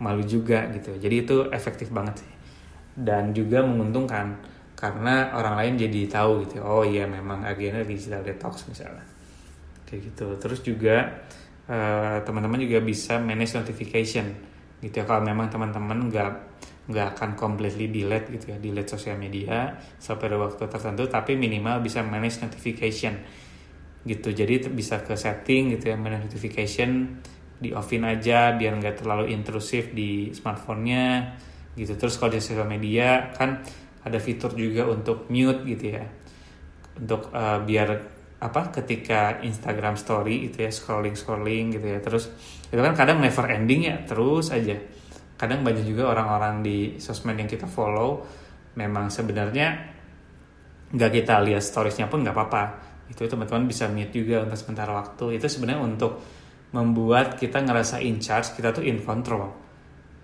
malu 0.00 0.22
juga 0.24 0.68
gitu. 0.72 0.96
Jadi 0.96 1.14
itu 1.24 1.36
efektif 1.52 1.88
banget 1.88 2.24
sih. 2.24 2.32
Dan 2.96 3.32
juga 3.32 3.64
menguntungkan 3.64 4.40
karena 4.76 5.32
orang 5.32 5.56
lain 5.56 5.88
jadi 5.88 6.00
tahu 6.20 6.44
gitu. 6.44 6.60
Oh 6.60 6.84
iya 6.84 7.08
memang 7.08 7.44
agennya 7.44 7.84
digital 7.84 8.20
detox 8.20 8.68
misalnya. 8.68 9.04
Kayak 9.88 10.12
gitu. 10.12 10.26
Terus 10.36 10.60
juga 10.60 10.96
uh, 11.68 12.20
teman-teman 12.20 12.60
juga 12.60 12.84
bisa 12.84 13.16
manage 13.16 13.56
notification 13.56 14.36
gitu 14.84 14.94
ya. 15.00 15.04
Kalau 15.08 15.24
memang 15.24 15.48
teman-teman 15.48 16.12
nggak 16.12 16.30
nggak 16.86 17.06
akan 17.18 17.30
completely 17.34 17.88
delete 17.88 18.28
gitu 18.36 18.52
ya. 18.52 18.56
Delete 18.60 18.92
sosial 18.92 19.16
media 19.16 19.80
sampai 19.96 20.28
pada 20.28 20.36
waktu 20.36 20.64
tertentu 20.68 21.08
tapi 21.08 21.40
minimal 21.40 21.80
bisa 21.80 22.04
manage 22.04 22.44
notification 22.44 23.16
gitu. 24.04 24.28
Jadi 24.30 24.68
bisa 24.70 25.00
ke 25.00 25.16
setting 25.16 25.72
gitu 25.72 25.88
ya 25.88 25.96
manage 25.96 26.28
notification 26.30 27.16
di 27.56 27.72
offin 27.72 28.04
aja 28.04 28.52
biar 28.52 28.76
nggak 28.76 29.00
terlalu 29.00 29.32
intrusif 29.32 29.92
di 29.96 30.30
smartphone-nya 30.36 31.36
gitu. 31.76 31.96
Terus 31.96 32.14
kalau 32.20 32.30
di 32.36 32.40
sosial 32.40 32.68
media 32.68 33.32
kan 33.32 33.64
ada 34.04 34.18
fitur 34.20 34.52
juga 34.52 34.84
untuk 34.86 35.28
mute 35.32 35.64
gitu 35.64 35.96
ya. 35.96 36.04
Untuk 36.96 37.32
uh, 37.32 37.60
biar 37.64 37.88
apa 38.36 38.68
ketika 38.68 39.40
Instagram 39.40 39.96
Story 39.96 40.52
itu 40.52 40.60
ya 40.60 40.68
scrolling 40.68 41.16
scrolling 41.16 41.80
gitu 41.80 41.86
ya. 41.88 41.98
Terus 42.04 42.28
itu 42.68 42.80
kan 42.80 42.92
kadang 42.92 43.24
never 43.24 43.46
ending 43.48 43.88
ya 43.88 43.96
terus 44.04 44.52
aja. 44.52 44.76
Kadang 45.36 45.64
banyak 45.64 45.84
juga 45.84 46.12
orang-orang 46.12 46.64
di 46.64 46.78
sosmed 46.96 47.36
yang 47.36 47.48
kita 47.48 47.68
follow 47.68 48.24
memang 48.76 49.08
sebenarnya 49.08 49.96
nggak 50.92 51.10
kita 51.12 51.40
lihat 51.44 51.64
storiesnya 51.64 52.08
pun 52.12 52.20
nggak 52.20 52.36
apa-apa. 52.36 52.64
Itu 53.08 53.24
teman-teman 53.24 53.64
bisa 53.64 53.88
mute 53.88 54.12
juga 54.12 54.44
untuk 54.44 54.60
sementara 54.60 54.92
waktu. 54.92 55.40
Itu 55.40 55.48
sebenarnya 55.48 55.80
untuk 55.80 56.20
membuat 56.74 57.38
kita 57.38 57.62
ngerasa 57.62 58.02
in 58.02 58.18
charge 58.18 58.56
kita 58.58 58.74
tuh 58.74 58.82
in 58.82 59.02
control 59.04 59.54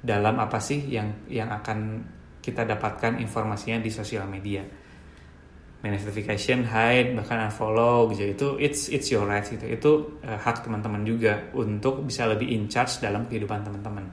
dalam 0.02 0.42
apa 0.42 0.58
sih 0.58 0.82
yang 0.90 1.26
yang 1.30 1.54
akan 1.54 2.02
kita 2.42 2.66
dapatkan 2.66 3.22
informasinya 3.22 3.78
di 3.78 3.90
sosial 3.94 4.26
media 4.26 4.66
manage 5.82 6.06
notification, 6.06 6.62
hide, 6.62 7.10
bahkan 7.18 7.50
unfollow 7.50 8.06
gitu. 8.14 8.24
Itu 8.30 8.46
it's 8.62 8.86
it's 8.88 9.10
your 9.10 9.26
right 9.26 9.42
gitu. 9.42 9.66
Itu 9.66 9.90
uh, 10.22 10.38
hak 10.38 10.62
teman-teman 10.62 11.02
juga 11.02 11.50
untuk 11.58 12.06
bisa 12.06 12.30
lebih 12.30 12.48
in 12.54 12.70
charge 12.70 13.02
dalam 13.02 13.26
kehidupan 13.26 13.66
teman-teman. 13.66 14.06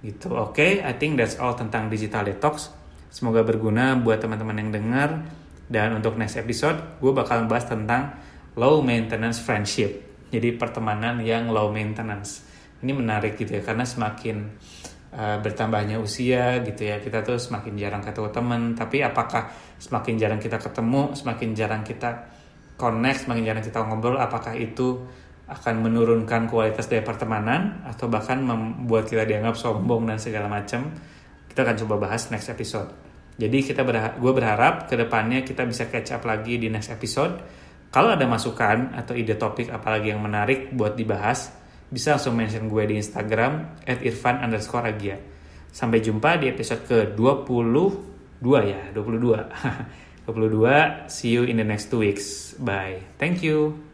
Gitu. 0.00 0.32
Oke, 0.32 0.56
okay, 0.56 0.72
I 0.80 0.96
think 0.96 1.20
that's 1.20 1.36
all 1.36 1.52
tentang 1.52 1.92
digital 1.92 2.24
detox. 2.24 2.72
Semoga 3.12 3.44
berguna 3.44 4.00
buat 4.00 4.18
teman-teman 4.18 4.56
yang 4.56 4.70
dengar. 4.72 5.10
Dan 5.68 6.00
untuk 6.00 6.16
next 6.16 6.40
episode, 6.40 6.96
gue 6.96 7.12
bakal 7.12 7.44
bahas 7.44 7.68
tentang 7.68 8.16
low 8.56 8.80
maintenance 8.80 9.36
friendship. 9.36 10.07
Jadi 10.28 10.54
pertemanan 10.56 11.20
yang 11.24 11.48
low 11.48 11.72
maintenance. 11.72 12.44
Ini 12.78 12.92
menarik 12.94 13.34
gitu 13.40 13.58
ya, 13.58 13.62
karena 13.64 13.82
semakin 13.82 14.36
uh, 15.12 15.36
bertambahnya 15.40 15.98
usia 15.98 16.60
gitu 16.62 16.88
ya 16.88 17.00
kita 17.00 17.24
tuh 17.24 17.40
semakin 17.40 17.74
jarang 17.74 18.02
ketemu 18.04 18.28
teman 18.30 18.60
tapi 18.76 19.00
apakah 19.00 19.48
semakin 19.80 20.14
jarang 20.20 20.40
kita 20.40 20.60
ketemu 20.60 21.16
semakin 21.16 21.48
jarang 21.56 21.82
kita 21.82 22.28
connect 22.78 23.26
semakin 23.26 23.42
jarang 23.42 23.64
kita 23.64 23.78
ngobrol 23.82 24.20
apakah 24.20 24.54
itu 24.54 25.02
akan 25.48 25.80
menurunkan 25.80 26.44
kualitas 26.52 26.92
dari 26.92 27.00
pertemanan 27.00 27.80
atau 27.88 28.04
bahkan 28.12 28.36
membuat 28.44 29.08
kita 29.08 29.24
dianggap 29.24 29.56
sombong 29.56 30.04
dan 30.04 30.20
segala 30.20 30.44
macam 30.44 30.92
kita 31.48 31.64
akan 31.64 31.76
coba 31.84 31.94
bahas 32.04 32.28
next 32.28 32.52
episode. 32.52 32.92
Jadi 33.40 33.64
kita 33.64 33.80
berharap, 33.80 34.20
gue 34.20 34.32
berharap 34.34 34.74
ke 34.86 34.94
depannya 34.94 35.40
kita 35.48 35.64
bisa 35.64 35.88
catch 35.88 36.12
up 36.12 36.22
lagi 36.28 36.60
di 36.60 36.68
next 36.68 36.92
episode 36.92 37.40
kalau 37.88 38.12
ada 38.12 38.28
masukan 38.28 38.92
atau 38.92 39.16
ide 39.16 39.34
topik 39.40 39.72
apalagi 39.72 40.12
yang 40.12 40.20
menarik 40.20 40.72
buat 40.76 40.92
dibahas 40.92 41.52
bisa 41.88 42.16
langsung 42.16 42.36
mention 42.36 42.68
gue 42.68 42.84
di 42.84 43.00
Instagram 43.00 43.80
at 43.88 44.04
irfan 44.04 44.44
underscore 44.44 44.92
agia. 44.92 45.16
Sampai 45.72 46.04
jumpa 46.04 46.36
di 46.36 46.52
episode 46.52 46.84
ke-22 46.84 48.44
ya, 48.68 48.82
22. 48.92 50.28
22, 50.28 50.28
see 51.14 51.32
you 51.32 51.48
in 51.48 51.56
the 51.56 51.64
next 51.64 51.88
two 51.88 52.04
weeks. 52.04 52.52
Bye. 52.60 53.08
Thank 53.16 53.40
you. 53.40 53.87